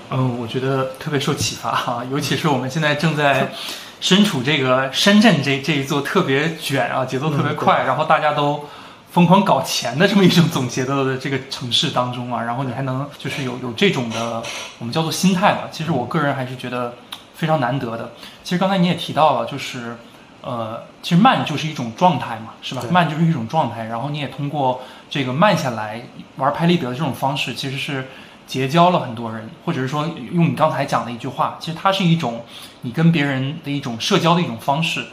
[0.10, 3.54] 嗯，我觉得特别受启发哈， 尤其是我们现在正在
[4.02, 8.67] 身处这个深圳这这一座特别卷啊，节奏特别快，然后大家都
[9.12, 14.43] 疯狂搞钱的这么一种总结的这个城市当中啊，然后你还能就是有有这种的
[14.80, 16.93] 我们叫做心态吧，其实我个人还是觉得。
[17.41, 18.12] 非常难得的。
[18.43, 19.97] 其实刚才你也提到了，就是，
[20.43, 22.84] 呃，其实慢就是一种状态嘛，是吧？
[22.91, 23.86] 慢就是一种状态。
[23.86, 26.04] 然后你也通过这个慢下来
[26.36, 28.10] 玩拍立得的这种方式，其实是
[28.45, 32.45] 结交了很多人，或者是说用你刚才讲的一句话，其实它是一种
[32.82, 35.08] 你跟别人的一种社交的一种方式。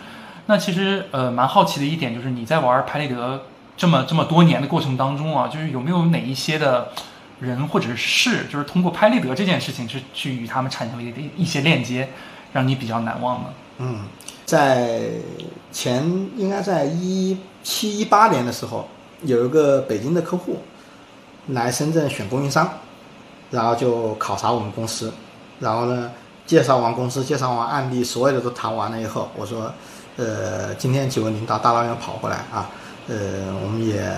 [0.44, 6.92] 那其实呃蛮好奇的一点就是你在玩拍立得这么这么多年的过程当中啊，就是有没有哪一些的
[7.40, 12.08] 人或者是事，就是通过拍立得这件事情去去与他们产生了一一些链接，
[12.52, 13.50] 让你比较难忘的？
[13.78, 14.00] 嗯，
[14.44, 15.02] 在
[15.70, 16.04] 前
[16.36, 18.88] 应该在一七一八年的时候，
[19.22, 20.58] 有一个北京的客户
[21.48, 22.68] 来深圳选供应商，
[23.50, 25.12] 然后就考察我们公司，
[25.60, 26.10] 然后呢
[26.44, 29.72] 介绍完公司，介绍完案例，所有的都谈完了以后，我说，
[30.16, 32.68] 呃，今天几位领导大老远跑过来啊，
[33.06, 34.12] 呃，我们也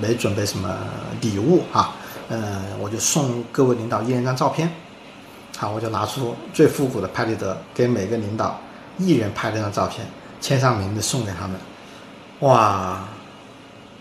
[0.00, 0.74] 没准备什么
[1.20, 1.94] 礼物啊，
[2.28, 4.70] 呃，我就送各位领导一人一张照片，
[5.56, 8.60] 好，我就拿出最复古的拍立得，给每个领导。
[8.96, 10.06] 一人拍了张照片，
[10.40, 11.58] 签上名字送给他们。
[12.40, 13.08] 哇，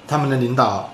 [0.07, 0.87] 他们的领导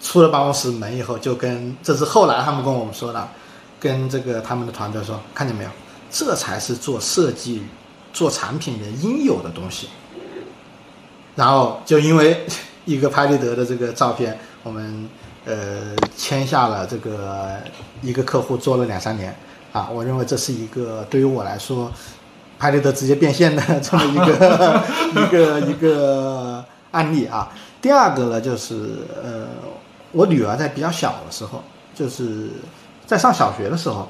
[0.00, 3.28] 出了办公室门以后，就跟这是后来他们跟我们说的，
[3.80, 5.70] 跟这个他们的团队说，看见没有，
[6.10, 7.62] 这才是做设计、
[8.12, 9.88] 做产品人应有的东西。
[11.34, 12.44] 然后就因为
[12.84, 15.08] 一个拍立得的这个照片，我们
[15.44, 17.56] 呃签下了这个
[18.00, 19.34] 一个客户做了两三年
[19.72, 21.90] 啊，我认为这是一个对于我来说。
[22.58, 24.84] 拍立得直接变现的这么一个
[25.20, 27.50] 一个一个案例啊。
[27.80, 29.48] 第二个呢，就是呃，
[30.12, 31.60] 我女儿在比较小的时候，
[31.92, 32.50] 就是
[33.04, 34.08] 在上小学的时候，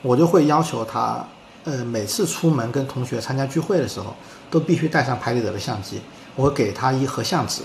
[0.00, 1.22] 我就会要求她，
[1.64, 4.16] 呃，每次出门跟同学参加聚会的时候，
[4.50, 6.00] 都必须带上拍立得的相机。
[6.36, 7.60] 我给她一盒相纸，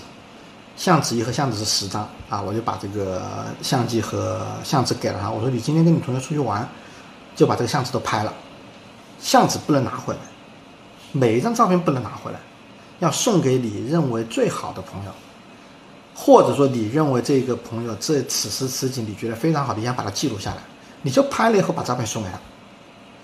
[0.76, 3.22] 相纸一盒相纸是十张啊，我就把这个
[3.62, 5.30] 相机和相纸给了他。
[5.30, 6.68] 我说你今天跟你同学出去玩，
[7.34, 8.32] 就把这个相纸都拍了。
[9.18, 10.20] 相纸不能拿回来，
[11.12, 12.38] 每一张照片不能拿回来，
[12.98, 15.10] 要送给你认为最好的朋友，
[16.14, 20.58] 或者说你认为这个朋友这此时此景你觉得非常好，你想把它记录下来，
[21.00, 22.38] 你就拍了以后把照片送给他，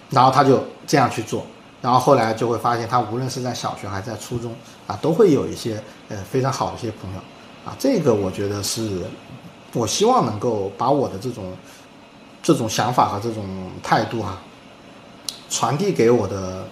[0.09, 1.47] 然后他就这样去做，
[1.83, 4.55] 然后后来就会发现他无论是在小学还是在初中
[4.87, 7.21] 啊，都会有一些呃非常好的一些朋友
[7.65, 9.01] 啊，这个我觉得是，
[9.73, 11.53] 我希望能够把我的这种
[12.43, 14.41] 这种想法和这种态度啊。
[15.51, 16.67] 传递给我的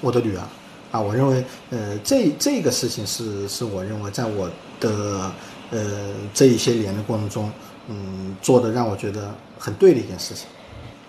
[0.00, 0.42] 我的女儿
[0.90, 5.30] 啊，我认为呃这这个事情是是我认为在我的
[5.70, 7.48] 呃这一些年的过程中，
[7.86, 10.48] 嗯做的让我觉得很对的一件事情。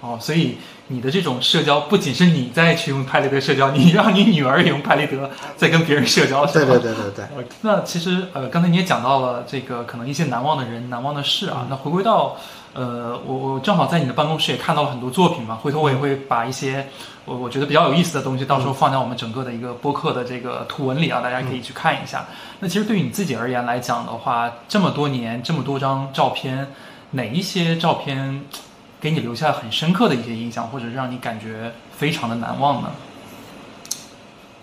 [0.02, 7.26] 哦，所以你的这种社交不仅是你在去用拍立得社交，你让你女儿也用拍立得在跟别人社交，对对对对对。
[7.62, 12.36] 那其实呃刚才你也讲到了这个可能一些难忘的人、难忘的事啊，那回归到。
[12.78, 16.86] 呃，我我正好在你的办公室也看到了很多作品嘛，回头我也会把一些
[17.24, 22.26] 我我觉得比较有意思的东西，到时候放在我们整个的一个播客的这个图文里啊，大家可以去看一下。
[22.60, 26.68] 那其实对于你自己而言来讲的话，这么多年这么多张照片，
[27.12, 28.42] 哪一些照片
[29.00, 32.92] 给你留下很深刻的一些印象，或者让你感觉非常的难忘呢？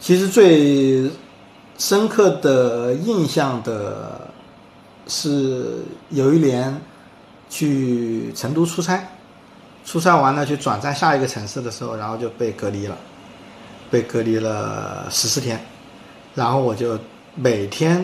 [0.00, 1.10] 其实最
[1.78, 4.28] 深刻的印象的
[5.06, 6.80] 是有一年。
[7.54, 8.98] 去成都出差，
[9.84, 12.96] 出差完了去转战下一个城市的时候，然后就被隔离了，
[13.90, 15.62] 被隔离了十四天，
[16.34, 16.98] 然后我就
[17.34, 18.02] 每天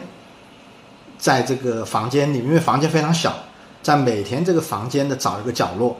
[1.16, 3.34] 在这个房间里，因为房间非常小，
[3.82, 5.96] 在每天这个房间的找一个角落，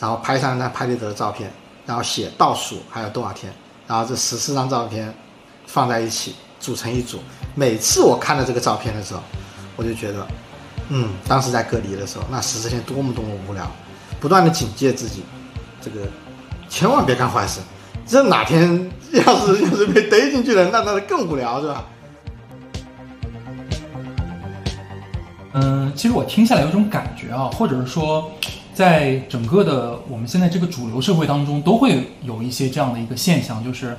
[0.00, 1.52] 然后拍上一张拍立得的照片，
[1.86, 3.52] 然后写倒数还有多少天，
[3.86, 5.14] 然后这十四张照片
[5.66, 7.20] 放在一起组成一组，
[7.54, 9.20] 每次我看到这个照片的时候，
[9.76, 10.26] 我就觉得。
[10.92, 13.64] 嗯，当时在隔离的时候，那十四天多么多么无聊，
[14.18, 15.22] 不断的警戒自己，
[15.80, 16.00] 这个
[16.68, 17.60] 千万别干坏事。
[18.04, 21.84] 这哪天要是要是被逮进去了，那那更无聊，是吧？
[25.52, 28.28] 嗯，其实我听下来有种感觉啊，或者是说，
[28.72, 33.96] 在整个的我们现在这个主流社会当中，都会有一些这样的一个现象，就是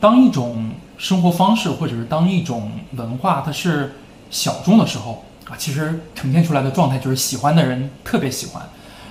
[0.00, 3.96] 当一种生活方式或者是当一种文化它是
[4.30, 5.56] 小众的时候啊。
[5.58, 8.62] 其实呈现出来的状态就是喜欢的人特别喜欢，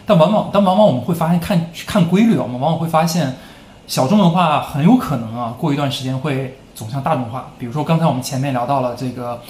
[0.06, 3.36] 但往往但往往我们会发现看看规律啊，我们往往会发现
[3.88, 7.52] 小众文化很有可能啊过一段时间会走向大众化。
[7.60, 9.42] 比如说刚才我们前面聊到了这个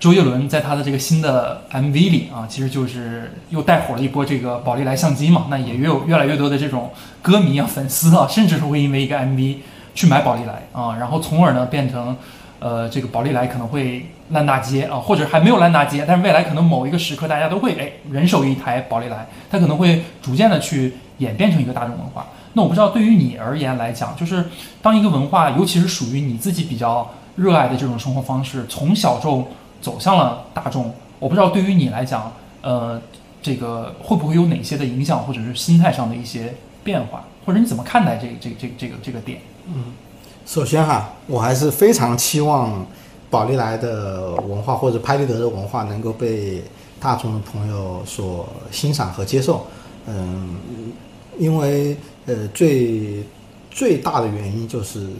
[0.00, 9.56] 周杰伦在他的这个新的 MV 里啊，其实就是又带火了一波这个宝丽来相机嘛，那也越有越来越多的这种歌迷啊粉丝啊，甚至是会因为一个 MV
[9.94, 12.16] 去买宝丽来啊，然后从而呢变成。
[12.60, 22.26] 呃，这个宝丽来可能会烂大街啊，或者还没有烂大街，但是未来可能某一个时刻，大家都会哎人手一台宝丽来，它可能会逐渐的去演变成一个大众文化。
[22.54, 24.44] 那我不知道对于你而言来讲，就是
[24.82, 29.46] 当一个文化，尤其是属于你自己比较热爱的这种生活方式，从小众
[29.80, 33.00] 走向了大众，我不知道对于你来讲，呃，
[33.40, 39.40] 这个会不会有哪些的影响，或者是心态上的一些变化，或者你怎么看待这这这这个这个点？
[39.66, 39.84] 嗯。
[40.46, 42.86] 首先哈，我还是非常期望
[43.28, 46.62] 宝丽来的文化或者拍立得的文化能够被
[46.98, 49.66] 大众的朋友所欣赏和接受。
[50.06, 50.56] 嗯，
[51.38, 53.22] 因为呃最
[53.70, 55.10] 最大的原因就是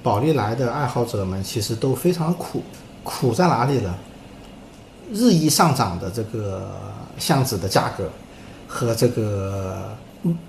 [0.00, 2.62] 宝丽来的爱好者们其实都非常苦，
[3.08, 3.94] 苦在哪里呢？
[5.10, 6.68] 日益上涨的这个
[7.16, 8.10] 相纸的价格
[8.66, 9.96] 和这个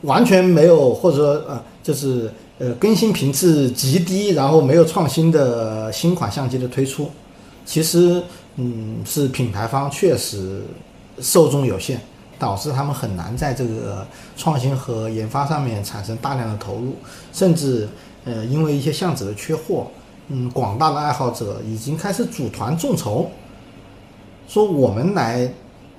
[0.02, 7.10] 完全没有或者说呃就是呃更新频次极低，然后没有创新的新款相机的推出，
[7.65, 8.22] 其实
[8.58, 10.62] 嗯是品牌方确实
[11.22, 12.02] 受众有限，
[12.38, 16.98] 导致他们很难在这个创新和研发上面产生大量的投入，
[17.32, 17.88] 甚至
[18.26, 19.88] 呃因为一些相纸的缺货，
[20.30, 23.30] 嗯广大的爱好者已经开始组团众筹。
[24.48, 25.48] 说我们来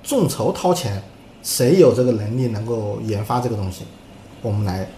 [0.03, 1.01] 众筹掏钱，
[1.41, 3.85] 谁有这个能力能够研发这个东西，
[4.43, 4.89] 我们来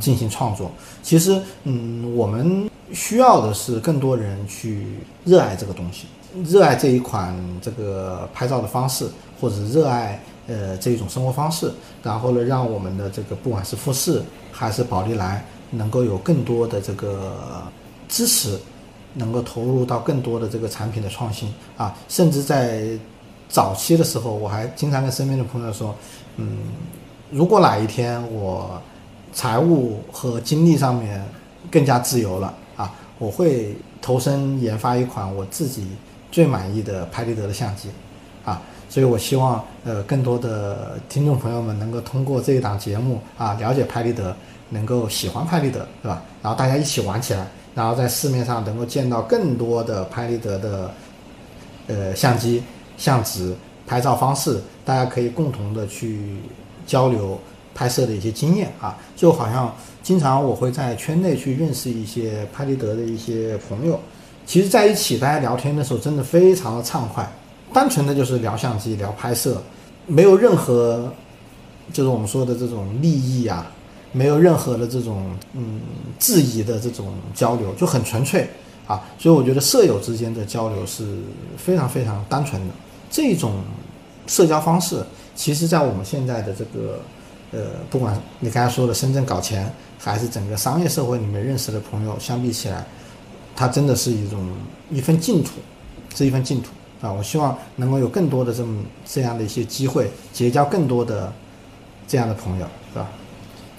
[0.00, 0.70] 进行创作。
[1.02, 4.86] 其实，嗯，我们需要的是更多人去
[5.24, 6.06] 热爱这个东西，
[6.44, 9.06] 热爱这一款这个拍照的方式，
[9.38, 11.70] 或者热爱呃这一种生活方式。
[12.02, 17.34] 然后呢，让我们的这个不管是富士还是宝丽来，能够有更多的这个
[18.08, 18.58] 支持。
[19.14, 22.82] 能够投入到更多的这个产品的创新啊，甚至在
[23.48, 25.94] 早期的时候，我还经常跟身边的朋友说，
[26.36, 26.58] 嗯，
[27.30, 28.80] 如果哪一天我
[29.32, 31.24] 财务和精力上面
[31.70, 35.86] 更加自由了啊，我会投身研发一款我自己
[36.32, 37.90] 最满意的拍立得的相机
[38.44, 44.36] 啊，所以我希望呃更多的听众朋友们能够通过这一档节目啊了解拍立得，
[44.70, 46.22] 能够喜欢拍立得，对吧？
[46.42, 47.46] 然后大家一起玩起来。
[47.74, 50.94] 然后在市面上能够见到更多的拍立得的，
[51.88, 52.62] 呃，相机、
[52.96, 53.52] 相纸
[53.86, 56.36] 拍照方式，大家可以共同的去
[56.86, 57.38] 交流
[57.74, 58.96] 拍摄的一些经验啊。
[59.16, 63.98] 就好像经常我会在圈内去认识一些拍立得的一些朋友，
[64.46, 67.28] 其实在一起大家聊天的时候真的非常的畅快，
[67.72, 69.60] 单纯的就是聊相机、聊拍摄，
[70.06, 71.12] 没有任何
[71.92, 73.66] 就是我们说的这种利益啊。
[74.14, 75.80] 没有任何的这种嗯
[76.18, 78.48] 质疑的这种交流，就很纯粹
[78.86, 81.18] 啊，所以我觉得舍友之间的交流是
[81.58, 82.74] 非常非常单纯的。
[83.10, 83.60] 这种
[84.28, 87.00] 社交方式，其实在我们现在的这个
[87.50, 92.84] 呃，不管你刚才说的深圳搞钱，还是整个商业社会里面认识的朋友，相比起来，
[93.56, 94.48] 它真的是一种
[94.90, 95.50] 一份净土，
[96.14, 96.68] 是一份净土
[97.00, 97.12] 啊！
[97.12, 101.32] 我希望能够有更多的这么这样的一些机会，结交更多的
[102.08, 102.66] 这样的朋友，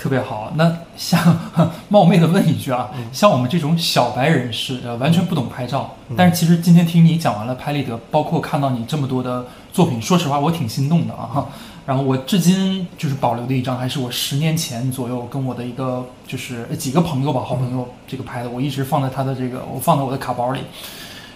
[0.06, 1.20] 特别好，那像
[1.89, 11.48] 冒昧的问一句啊，像我们这种小白人士，呃，完全不懂拍照，但是其实今天听你讲完了拍立得，包括看到你这么多的作品，说实话我挺心动的啊。
[11.88, 20.60] 然后我至今就是保留的一张，还是我十年前左右跟我的一个就是几个朋友吧，好朋友这个拍的，我一直放在他的这个，我放在我的卡包里。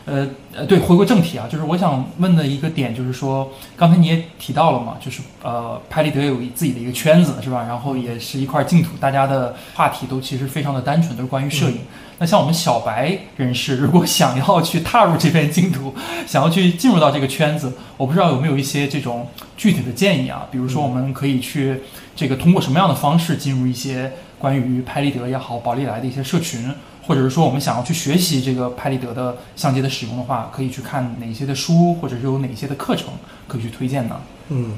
[0.10, 7.65] 呃呃，对，回归正题啊，就是我想问的一个点，就是说，刚才你也提到了嘛，就是呃，拍立得有自己的一个圈子，是吧？
[7.67, 11.78] 然后也是一块净土，大家的话题都其实非常的单纯，都是关于摄影。
[12.17, 15.93] 那像我们小白人士，如果想要去踏入这片净土，
[16.28, 20.48] 想要去进入到这个圈子，我不知道有没有一些这种具体的建议啊？
[20.52, 21.82] 比如说，我们可以去
[22.15, 26.74] 这个通过什么样的方式进入一些关于拍立得也好、宝丽来的一些社群？
[27.10, 33.08] 或者是说，我们想要去学习这个拍立得的相机的使用的话，可以去看哪些的书，或者是有哪些的课程
[33.48, 34.22] 可以去推荐呢？
[34.50, 34.74] 嗯，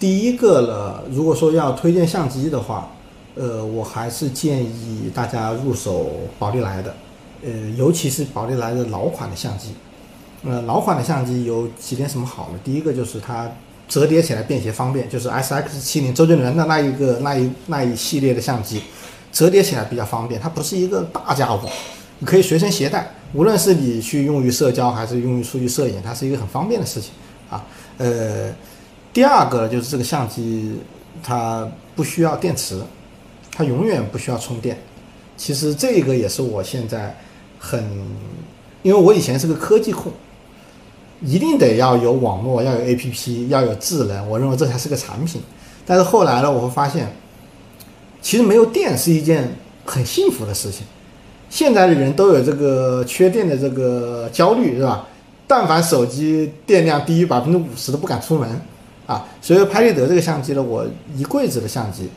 [0.00, 2.90] 第一个呢，如果说要推荐相机的话，
[3.36, 6.96] 呃，我还是建议大家入手宝丽来的，
[7.44, 9.68] 呃，尤其是宝丽来的老款的相机。
[10.44, 12.58] 呃，老款的相机有几点什么好呢？
[12.64, 13.48] 第一个就是它
[13.86, 18.82] 折叠起来便携方便，就是 S X 七零周杰伦的那一个那一那一系列的相机。
[19.30, 21.68] 折叠起来比较方便，它不是一个大家伙，
[22.18, 23.14] 你可以随身携带。
[23.34, 27.10] 无论是你去用于社交，还是用于出去摄影，它是一个很方便的事情
[27.50, 27.62] 啊。
[27.98, 28.50] 呃，
[29.12, 30.78] 第二个就是这个相机
[31.22, 32.80] 它不需要电池，
[33.52, 34.78] 它永远不需要充电。
[35.36, 37.14] 其实这个也是我现在
[37.58, 37.84] 很，
[38.82, 40.10] 因为我以前是个科技控，
[41.20, 45.42] 一定得要有网络，要有 APP，要有智能，我认为这才是个产品。
[45.84, 47.14] 但是后来呢，我会发现。
[48.20, 49.48] 其实没有电是一件
[49.84, 50.86] 很幸福的事情。
[51.50, 55.06] 现在的人都有这个缺电的这个焦虑，是吧？
[55.46, 58.60] 但凡手机电量低于百分之五十都不敢出门
[59.06, 59.26] 啊。
[59.40, 62.10] 所以拍立得这个相机呢，我一柜子的相机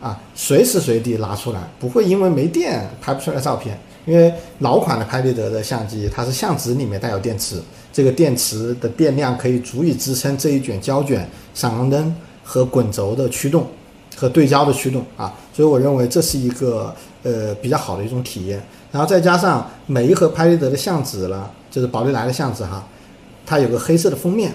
[0.00, 3.78] 啊，随时随地拿出来，不会因为没电拍不出来照片。
[4.06, 13.66] 因为老款的拍立得的相机，它是相纸里面带有电池，这个电池的电量可以足以支撑这一卷胶卷、闪光灯和滚轴的驱动。
[14.16, 18.62] 和对焦的驱动啊，所以我认为这是一个呃比较好的一种体验。
[18.92, 22.84] 然后再加上每一盒拍立得的相纸呢，就是宝丽来的相纸哈，
[23.44, 24.52] 它有个黑色的封面，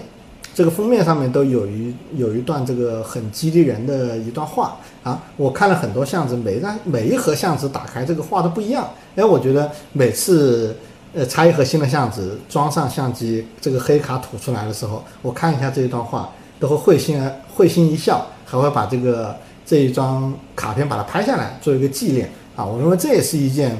[0.54, 5.22] 这个封面上面都有一有一段这个很激励人的一段话啊。
[5.36, 8.88] 我看了很多相纸，每张每一盒相纸打开这个画都不一样。
[9.14, 10.74] 哎，我觉得每次
[11.12, 17.22] 呃拆一盒新的相纸，装上相机，这个黑卡吐出来的时候，我看一下这一段话，都会会心
[17.54, 19.36] 会心一笑，还会把这个
[19.70, 22.64] 这一张卡片把它拍下来做一个纪念啊。
[22.64, 23.78] 我认为这也是一件。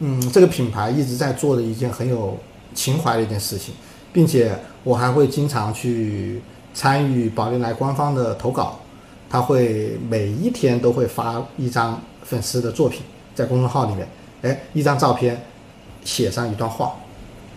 [0.00, 2.36] 嗯，这个品牌一直在做的一件很有
[2.72, 3.74] 情怀的一件事情，
[4.12, 6.40] 并且我还会经常去
[6.72, 8.78] 参与宝丽来官方的投稿，
[9.28, 13.02] 他会每一天都会发一张粉丝的作品
[13.34, 14.08] 在公众号里面，
[14.42, 15.40] 哎，一张照片
[16.04, 16.94] 写上一段话，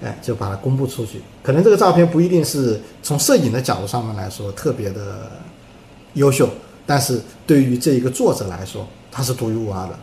[0.04, 1.22] 哎，就把它公布出去。
[1.44, 5.32] 可能这个照片不一定是从摄影的角度上面来说特别的
[6.14, 6.50] 优秀，
[6.86, 9.98] 但是对于这一个作者来说，它是独一无二的。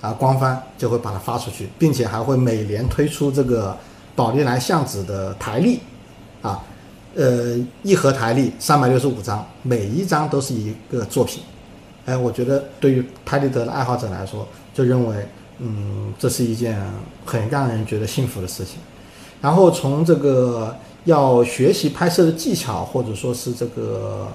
[0.00, 3.76] 啊，官方就会把它发出去，并且还会每年推出这个
[4.16, 5.78] 宝丽来相纸的台历，
[6.40, 6.64] 啊，
[7.14, 11.42] 呃，一盒台历三百六十五张，每一张都是一个作品。
[12.06, 15.28] 哎，我觉得对于拍立得的爱好者来说，就认为，
[15.58, 16.82] 嗯，这是一件
[17.26, 18.76] 很让人觉得幸福的事情。
[19.42, 20.74] 然后从这个
[21.04, 24.28] 要学习拍摄的技巧，或者说是这个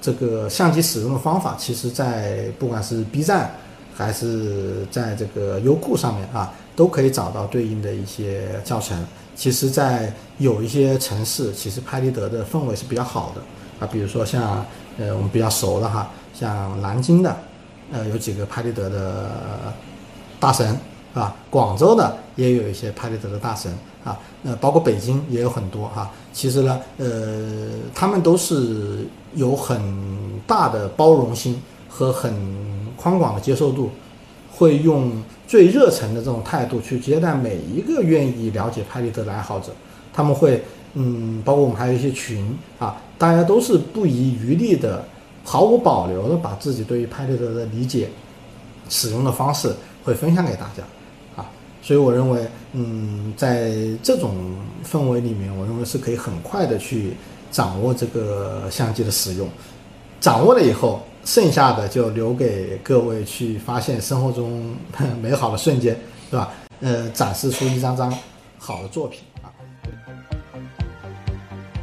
[0.00, 3.50] 这个相机使用的方法，其实在不管是 B 站。
[3.92, 8.96] 还是在这个优酷上面啊，都可以找到对应的一些教程。
[9.36, 13.42] 其实，在有一些城市，其实拍立得的氛围是比较好的
[13.78, 14.64] 啊，比如说像
[14.96, 17.36] 呃我们比较熟的哈，像南京的，
[17.92, 19.30] 呃有几个拍立得的
[20.38, 20.74] 大神
[21.14, 23.72] 啊，广州呢也有一些拍立得的大神
[24.04, 26.10] 啊，呃包括北京也有很多哈。
[26.32, 29.80] 其实呢，呃他们都是有很
[30.46, 32.34] 大的包容心和很。
[33.02, 33.90] 宽广的接受度，
[34.52, 35.10] 会用
[35.48, 39.72] 最热忱的这种态度去接待每一个愿意了解拍立得的爱好者。
[40.12, 45.02] 他们会，嗯，包括我们还有一些群啊，大家都是不遗余力的、
[45.42, 48.10] 毫无保留的把自己对于拍立得的理解、
[48.90, 50.82] 使用的方式会分享给大家。
[51.82, 53.72] 所以我认为，嗯，在
[54.02, 54.34] 这种
[54.84, 57.12] 氛围里面，我认为是可以很快的去
[57.50, 59.48] 掌握这个相机的使用。
[60.20, 61.02] 掌握了以后。
[61.22, 64.74] 剩下的就留给各位去发现生活中
[65.20, 65.94] 美好的瞬间，
[66.30, 66.50] 是吧？
[66.80, 68.10] 呃，展示出一张张
[68.56, 69.52] 好的作品啊。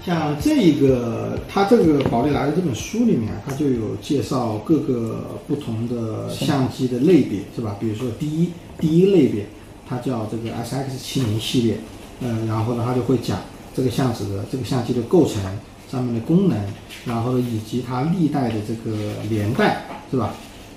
[0.03, 7.77] 像这一个，它这个宝丽来的这本书里面，它就有介绍各个不同的相机的类别，是吧？
[7.79, 9.45] 比如说第一第一类别，
[9.87, 11.79] 它叫这个 S X 七零系列，
[12.21, 13.37] 呃，然后呢，它就会讲
[13.75, 15.41] 这个相纸的这个相机的构成。
[15.89, 16.57] 上面的功能，
[17.05, 20.31] 然后以及它历代的这个年代，是吧？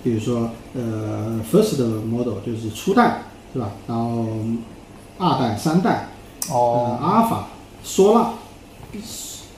[0.05, 3.73] 比如说，呃，first model 就是初代，是吧？
[3.89, 4.29] 然后
[5.19, 6.11] 二代、三代，
[6.49, 7.49] 哦，阿尔法、
[7.83, 8.35] 索纳、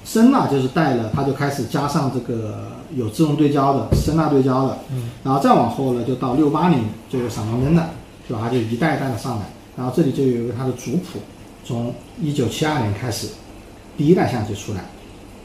[0.07, 7.91] 声纳就是带了，它就开始加上这个有自动对焦的、声纳对焦的，嗯，然后再往后呢，就到六八零就有闪光灯的，
[8.27, 8.41] 是吧？
[8.43, 9.47] 它就一代一代的上来，
[9.77, 11.21] 然后这里就有一个它的族谱，
[11.65, 13.29] 从一九七二年开始，
[13.97, 14.85] 第一代相机出来。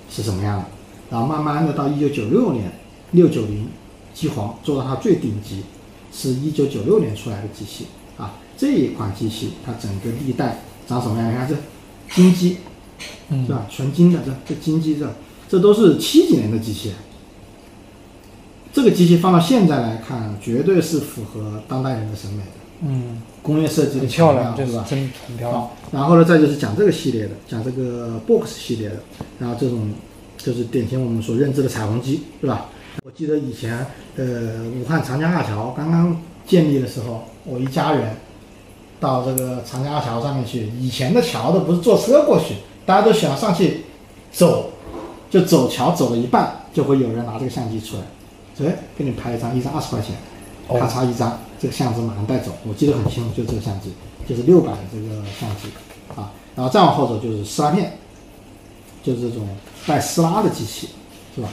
[0.09, 0.65] 是什么样的？
[1.09, 2.71] 然后慢慢的到一九九六年，
[3.11, 3.67] 六九零
[4.13, 5.63] 机皇做到它最顶级，
[6.13, 8.35] 是一九九六年出来的机器啊。
[8.55, 11.29] 这一款机器它整个历代长什么样？
[11.29, 11.55] 你看这
[12.15, 12.59] 金机，
[13.29, 13.67] 是吧？
[13.69, 15.13] 纯金的这这金机这
[15.49, 16.93] 这都是七几年的机器。
[18.71, 22.66] 这个机器放到现在来看，绝对是符合当代人的审美的。
[22.81, 24.85] 嗯，工业设计的漂亮，对吧？
[24.87, 25.69] 真很漂亮。
[25.91, 28.95] 然后呢，再就是讲这个系列的，讲这个 box 系列的，
[29.39, 29.91] 然后这种
[30.37, 32.67] 就是典型我们所认知的彩虹机，对吧？
[33.03, 38.15] 我记得以前呃，武汉长江大桥刚刚建立的时候，我一家人
[38.99, 42.55] 到这个长江大桥上面去，以前的桥都不是坐车过去，
[42.85, 43.85] 大家都喜欢上去
[44.31, 44.71] 走，
[45.31, 50.15] 就走桥走了一半，就会有人拿这个相机出来，哎，给你拍一张，一张二十块钱，
[50.67, 51.39] 咔嚓一张。
[51.59, 53.91] 这个相机马上带走，我记得很清楚，就是这个相机，
[54.27, 55.69] 就是六百的这个相机，
[56.15, 57.97] 啊，然后再往后走就是撕拉片，
[59.03, 59.47] 就是这种
[59.85, 60.89] 带撕拉的机器，
[61.35, 61.49] 是吧？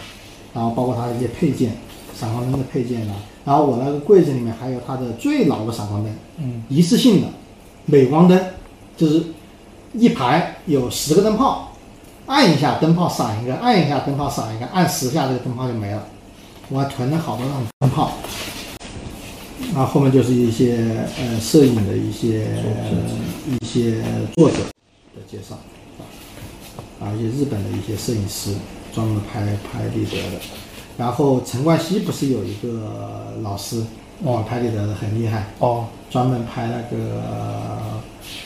[0.53, 1.77] 然后包括它的一些配件，
[2.15, 7.29] 闪光灯的配件啊，然后我那个柜子里面还有它的最老的闪光灯，嗯，一次性的
[7.87, 8.41] 美光灯，
[8.97, 9.23] 就是
[9.95, 11.73] 一排有十个灯泡，
[12.27, 16.05] 按一下灯泡闪一个，按一下灯泡闪一个，按十下这个灯泡就没了，
[16.69, 18.13] 我还囤了好多那种灯泡。
[19.73, 20.77] 然后后面就是一些
[21.19, 22.47] 呃摄影的一些
[23.61, 24.03] 一些
[24.35, 24.59] 作者
[25.15, 25.57] 的介绍
[27.01, 28.55] 啊，一些日本的一些摄影师
[28.93, 29.41] 专门拍
[29.73, 30.41] 拍立得的。
[30.97, 33.83] 然后陈冠希不是有一个老师
[34.23, 37.21] 哦，拍立得的很厉害，哦，专门拍那个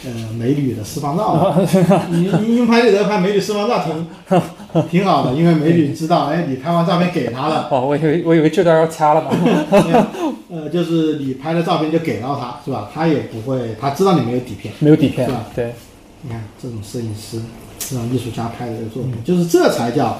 [0.04, 1.68] 呃美女的私房照的。
[2.10, 4.40] 你你用拍立得拍美女私房照挺
[4.90, 10.06] 挺好的，因为美女知道，哎，你拍完照片给她了，哦，我以为我以为这段要掐了呢。
[10.50, 12.90] 呃，就是你拍的照片就给到她，是吧？
[12.92, 14.72] 她也不会，她知道你没有底片。
[14.80, 15.74] 没有底片是吧，对，
[16.22, 17.40] 你看这种摄影师、
[17.78, 20.18] 这种艺术家拍的这个作品，就是这才叫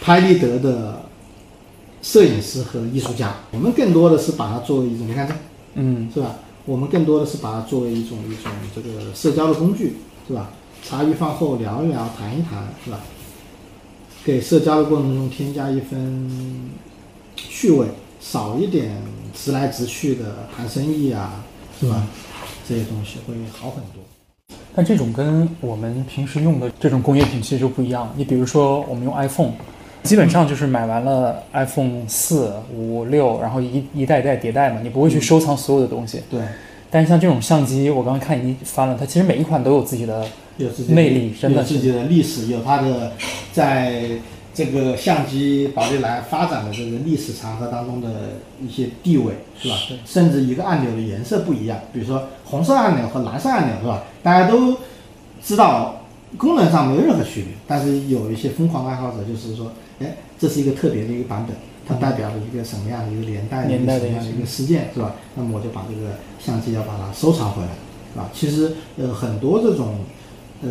[0.00, 1.02] 拍立得的
[2.02, 3.34] 摄影师和艺术家。
[3.52, 5.34] 我们更多的是把它作为一种，你看这
[5.74, 6.36] 嗯是吧？
[6.64, 9.96] 我们更多的是把它作为一种一种这个社交的工具，
[10.26, 10.50] 是吧？
[10.82, 12.98] 茶余饭后聊一聊，谈一谈，是吧？
[14.26, 16.28] 给社交的过程中添加一分
[17.36, 17.86] 趣味，
[18.20, 18.90] 少一点
[19.32, 21.44] 直来直去的谈生意啊，
[21.78, 22.04] 是吧？
[22.68, 24.02] 这些东西会好很多。
[24.74, 28.12] 但这种跟我们平时用的这种工业品其实就不一样。
[28.16, 29.52] 你比如说，我们用 iPhone，
[30.02, 36.20] 基本上就是买完了 iPhone 四、五、六，然后一一代一代迭代嘛，你不会去收藏所有的东西。
[36.28, 36.40] 对，
[36.90, 40.26] 但是像这种相机，我刚刚看你翻了，它其实每一款都有自己的
[40.58, 43.12] 有自己的魅力真的有自己的历史，有它的
[43.52, 44.10] 在
[44.54, 48.08] 这个相机宝丽来发展的这个历史长河当中的
[48.60, 49.76] 一些地位，是吧？
[49.76, 54.04] 是甚至一个按钮的颜色不一样，比如说红色按钮和蓝色按钮，是吧？
[54.22, 54.76] 大家都
[55.42, 56.02] 知道
[56.38, 61.56] 功能上没有任何区别，但是有一些疯狂爱好者就是说，哎，这是一个特别的一个版本。
[61.88, 65.14] 它代表了一个什么样的一个年代的一个什么样的一个事件，是吧？
[65.36, 67.68] 那么我就把这个相机要把它收藏回来，
[68.12, 68.28] 是吧？
[68.34, 70.00] 其实呃很多这种
[70.62, 70.70] 呃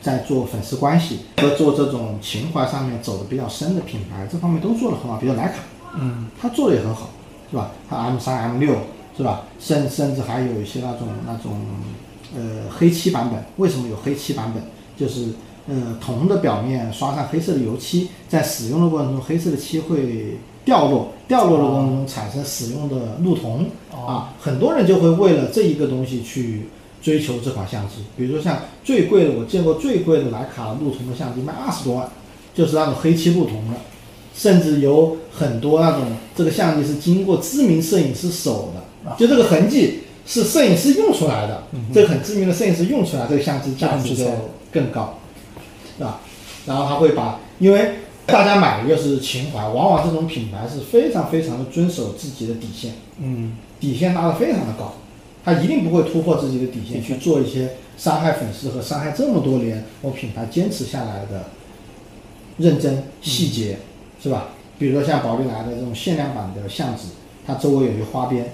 [0.00, 5.54] 在做粉丝关系和做这种情怀上面走的比较深的品牌，这方面都做得很好，比如徕卡，
[5.98, 7.10] 嗯，它做的也很好，
[7.50, 7.70] 是吧？
[7.88, 8.76] 它 M 三 M 六
[9.16, 9.42] 是吧？
[9.58, 11.60] 甚甚至还有一些那种那种
[12.36, 14.62] 呃黑漆版本，为什么有黑漆版本？
[14.96, 15.30] 就是
[15.66, 26.68] 呃铜的表面刷上黑色的油漆，在使用的过程中，黑色的漆会掉落，掉落的过程中产生使用的路铜哦啊，很多人就会为了这一个东西去
[27.04, 27.96] 追求这款相机。
[28.16, 32.08] 比如说像最贵的，我见过最贵的徕卡路铜的相机卖二十多万，
[32.54, 33.74] 就是那种黑漆路铜的，
[34.34, 44.24] 甚至有很多那种这个相机是经过知名摄影师手的，就这个痕迹是摄影师用出来的，这个很知名的摄影师用出来，这个相机价值就
[44.72, 45.18] 更高，
[45.98, 46.20] 是吧？
[46.64, 54.94] 然后他会把，因为大家买的又是情怀，往往这种品牌是非常非常的遵守自己的底线，嗯，底线拉得非常的高，
[55.44, 61.44] 他一定不会突破自己的底线去做一些伤害粉丝和伤害这么多年我品牌坚持下来的
[62.58, 63.78] 认真细节，
[64.22, 64.48] 是吧？
[64.78, 67.04] 比如说像宝丽来的这种限量版的相纸，
[67.46, 68.52] 它周围有一个花边，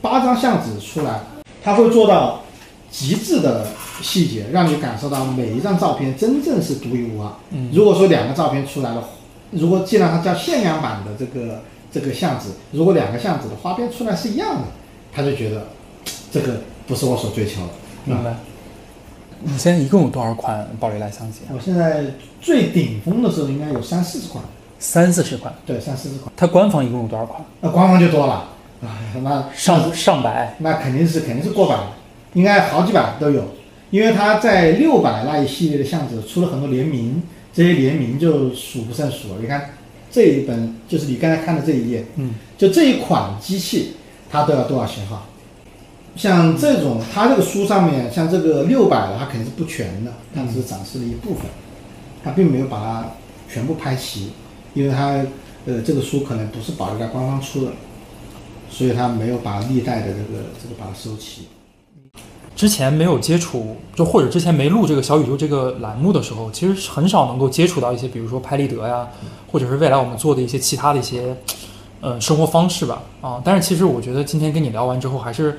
[0.00, 1.20] 八张相纸出来，
[1.62, 2.42] 它会做到
[2.90, 3.66] 极致的
[4.02, 7.32] 细节，让你感受到每一张照片真正是独一无二。
[7.50, 9.08] 嗯如果说两个照片出来了，
[9.50, 14.68] 如果既然它叫限量版的这个这个相纸，如果两个相纸的花边出来是一样的，
[15.12, 15.66] 他就觉得
[16.32, 17.68] 这个不是我所追求的。
[18.04, 18.34] 明白。
[19.44, 21.50] 你现在一共有多少款宝丽来相机啊？
[21.54, 22.04] 我现在
[22.40, 24.42] 最顶峰的时候应该有三四十款，
[24.78, 25.52] 三四十款。
[25.66, 26.32] 对，三四十款。
[26.36, 27.44] 它官方一共有多少款？
[27.60, 28.50] 那官方就多了，
[28.82, 30.54] 啊，那上上百。
[30.58, 31.76] 那肯定是肯定是过百，
[32.34, 33.42] 应该好几百都有，
[33.90, 37.20] 因为它在六百那一系列的相纸出了很多联名，
[37.52, 39.34] 这些联名就数不胜数了。
[39.40, 39.70] 你看
[40.08, 43.94] 这一本就是你刚才看的这一页，嗯，就这一款机器
[44.30, 45.26] 它都要多少型号？
[46.14, 51.44] 像这种，它这个书上面像这个六百的，它肯定是不全的，它只是展示了一部分，
[52.22, 53.06] 它并没有把它
[53.50, 54.30] 全部拍齐，
[54.74, 55.24] 因为它
[55.66, 57.72] 呃这个书可能不是保留在官方出的，
[58.70, 61.48] 所以它没有把历代的这个这个把它收齐。
[62.54, 69.08] 之前没有接触，就或者之前没录这个小宇宙这个栏目的时候，其实很少能够接触到一些，比如说拍立得呀，
[69.50, 71.34] 或者是未来我们做的一些其他的一些，
[72.02, 73.02] 呃，生活方式吧。
[73.22, 75.58] 啊，但是其实我觉得今天跟你聊完之后，还是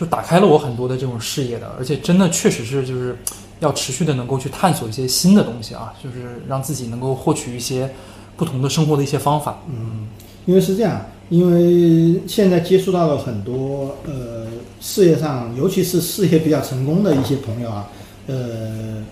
[0.00, 3.14] 就打开了我很多的这种视野的，而且真的确实是就是
[3.58, 7.92] 要持续的能够去探索一些新的东西啊，就是让自己能够获取一些
[8.34, 9.58] 不同的生活的一些方法。
[9.68, 10.08] 嗯，
[10.46, 14.46] 因为是这样，因为现在接触到了很多呃
[14.80, 17.86] 事业上，尤其是事业比较成功的一些朋友啊，
[18.26, 19.04] 呃，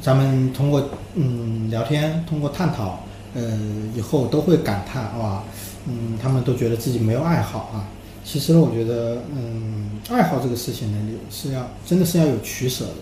[0.00, 3.00] 咱们通过嗯聊天，通过探讨，
[3.34, 3.58] 呃，
[3.96, 5.42] 以后都会感叹哇，
[5.88, 7.82] 嗯，他们都觉得自己没有爱好啊。
[8.30, 12.92] 其实呢，我觉得嗯，爱好这个事情呢，你是要真的是要有取舍的。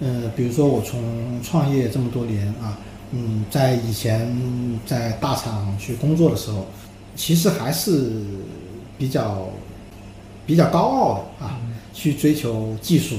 [0.00, 1.00] 嗯，比如说我从
[1.44, 2.76] 创业这么多年啊，
[3.12, 4.36] 嗯，在以前
[4.84, 6.66] 在大厂去工作的时候，
[7.14, 8.10] 其实还是
[8.98, 9.48] 比较
[10.44, 11.60] 比较高傲的啊，
[11.94, 13.14] 去追求技术，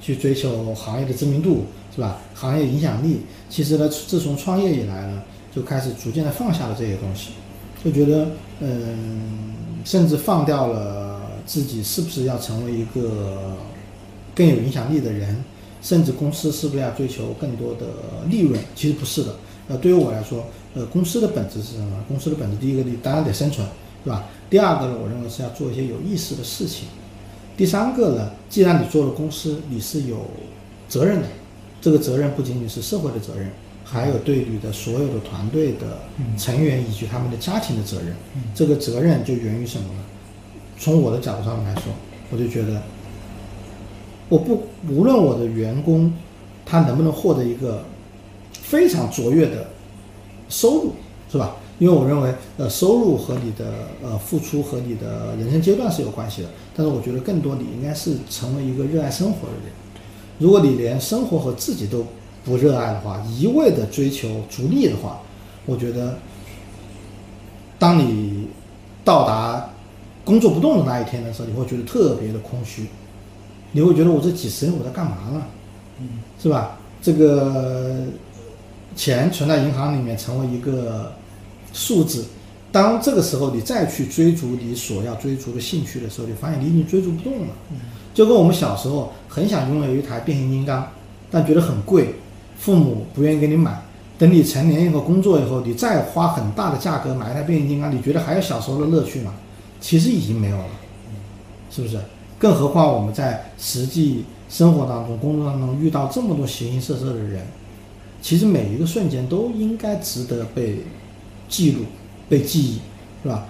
[0.00, 2.18] 去追求行业的知名度，是吧？
[2.34, 3.22] 行业影响力。
[3.50, 5.20] 其实呢，自从创业以来呢，
[5.52, 7.30] 就开始逐渐的放下了这些东西，
[7.84, 8.28] 就觉得
[8.60, 9.54] 嗯，
[9.84, 13.56] 甚至放掉了自己是不是要成为一个
[14.34, 15.44] 更有影响力的人，
[15.82, 17.86] 甚至公司是不是要追求更多的
[18.28, 18.58] 利润？
[18.74, 19.36] 其实不是的。
[19.68, 22.04] 呃，对于我来说，呃，公司的本质是什么？
[22.08, 23.66] 公司的本质，第一个，你当然得生存，
[24.04, 24.24] 对吧？
[24.50, 26.88] 第二个呢，我认为是要做一些有意思的事情。
[27.56, 30.26] 第三个呢，既然你做了公司，你是有
[30.88, 31.28] 责任的，
[31.80, 33.50] 这个责任不仅仅是社会的责任，
[33.84, 35.98] 还有对你的所有的团队的
[36.36, 38.16] 成员以及他们的家庭的责任。
[38.54, 40.00] 这个责任就源于什么呢？
[40.76, 41.82] 从我的角度上来说，
[42.30, 42.82] 我就觉得，
[44.28, 46.12] 我不无论我的员工
[46.66, 47.84] 他能不能获得一个
[48.52, 49.68] 非常卓越的
[50.48, 50.92] 收入，
[51.30, 51.56] 是吧？
[51.78, 56.48] 因为我认为，呃，收入和你的呃付出和你的人生阶段是有关系的。
[56.76, 59.72] 但是我觉得更多你应该是成为一个热爱生活的人。
[60.38, 62.04] 如果你连生活和自己都
[62.44, 65.20] 不热爱的话，一味的追求逐利的话，
[65.64, 66.18] 我觉得，
[67.78, 68.48] 当你
[69.04, 69.70] 到达
[70.24, 72.86] 工作不动的那一天的时候，你会觉得特别的空虚，
[73.72, 75.42] 你会觉得我这几十年我在干嘛呢？
[76.00, 76.08] 嗯，
[76.42, 76.78] 是吧？
[77.00, 77.96] 这个
[78.96, 81.12] 钱存在银行里面成为一个
[81.72, 82.24] 数字，
[82.72, 87.54] 当这个时候你再去追逐你所要追逐的兴趣的时候，你发现你已经追逐不动了。
[88.14, 90.86] 就跟我们小时候很想拥有一台变形金刚，
[91.30, 92.14] 但觉得很贵，
[92.58, 93.80] 父母不愿意给你买。
[94.16, 99.34] 等你成年以后工作以后，你再花很大的价格买一台变形金刚，你觉得还有小时候的乐趣吗？
[99.80, 100.64] 其实已经没有了，
[101.70, 101.98] 是不是？
[102.38, 107.44] 更何况我们在实际生活当中、工作当中遇到这么多形形色色的人，
[108.22, 110.78] 其实每一个瞬间都应该值得被
[111.48, 111.80] 记录、
[112.28, 112.78] 被记忆，
[113.22, 113.46] 是吧？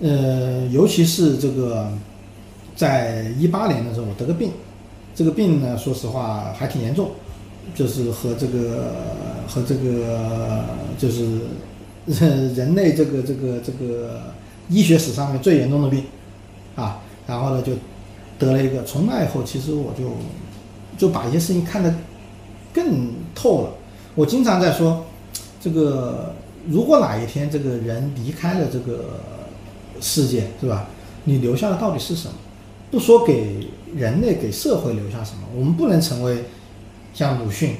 [0.00, 1.90] 呃，尤其是这个，
[2.76, 4.50] 在一八年的时候，我得个病，
[5.14, 7.10] 这个病呢，说实话还挺严重，
[7.74, 8.94] 就是和这个
[9.48, 10.64] 和这个
[10.98, 11.40] 就是
[12.06, 14.22] 人类这个这个这个
[14.68, 16.04] 医学史上面最严重的病
[16.76, 17.72] 啊，然后呢就
[18.38, 20.10] 得了一个，从那以后，其实我就
[20.98, 21.94] 就把一些事情看得
[22.72, 23.70] 更透了。
[24.14, 25.04] 我经常在说，
[25.60, 26.34] 这个
[26.68, 29.20] 如果哪一天这个人离开了这个
[30.00, 30.88] 世界，是吧？
[31.24, 32.34] 你留下的到底是什么？
[32.90, 36.44] 不说给人类、给社会留下什么，我们不能成为
[37.14, 37.76] 像鲁迅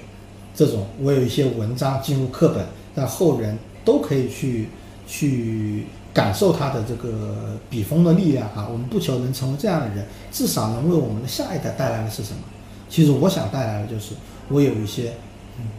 [0.54, 4.68] 这种，我有一些文章进入课本，让后人都可以去
[5.06, 8.68] 去感受他的这个笔锋的力量啊。
[8.70, 12.40] 我们不求能成为这样的人，至少能为我们的下一代带来的是什么？
[12.88, 14.12] 其实我想带来的就是，
[14.48, 15.12] 我有一些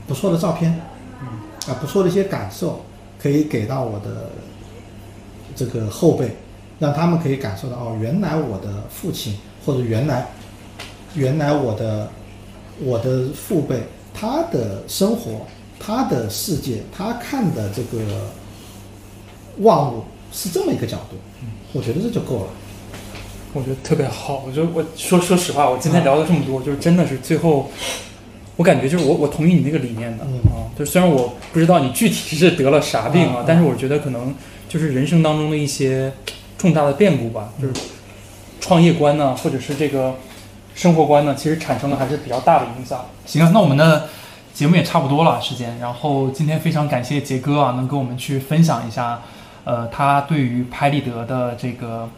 [0.08, 0.72] 不错的照片，
[1.68, 2.82] 啊，不错的一些感受，
[3.22, 4.32] 可以给到我的
[5.56, 6.36] 这个后辈，
[6.80, 10.28] 让他们可以感受到哦，原来我的父亲或者原来
[11.14, 12.10] 原来我的
[12.82, 15.45] 我的父辈他的生活，
[15.80, 18.32] 他的世界，他看的这个
[19.59, 21.17] 万物是这么一个角度，
[21.74, 22.47] 我觉得这就够了。
[23.53, 24.43] 我觉得特别好。
[24.47, 27.69] 我就我说说实话，我今天聊了这么多，就是真的是最后，
[28.55, 30.65] 我感觉就是我我同意你那个理念的嗯啊。
[30.76, 34.34] 就虽然我不知道你具体是得了啥病啊嗯，但是我觉得可能
[34.67, 36.11] 就是人生当中的一些
[36.57, 37.74] 重大的变故吧，就是
[38.59, 40.15] 创业观呢，或者是这个
[40.76, 43.05] 生活观呢，其实产生了还是比较大的影响。
[43.26, 44.09] 行啊，那我们的
[44.53, 45.78] 节目也差不多了，时间。
[45.80, 49.21] 然后今天非常感谢杰哥啊，能跟我们去分享一下，
[49.63, 52.09] 呃，他对于拍立得的这个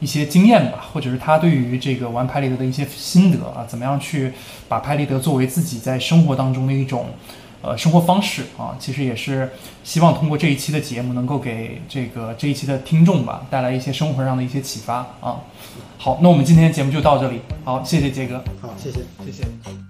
[0.00, 4.32] 一些经验吧，或者是他对于这个玩拍立得的一些心得啊，怎么样去
[4.68, 7.06] 把拍立得作为自己在生活当中的一种
[7.62, 9.50] 呃生活方式啊，其实也是
[9.82, 15.40] 希望通过这一期的节目，能够给这个这一期的听众吧带来一些生活上的一些启发啊。
[15.96, 19.00] 好，那我们今天节目就到这里，好，谢谢杰哥，好，谢谢。
[19.24, 19.87] 谢谢。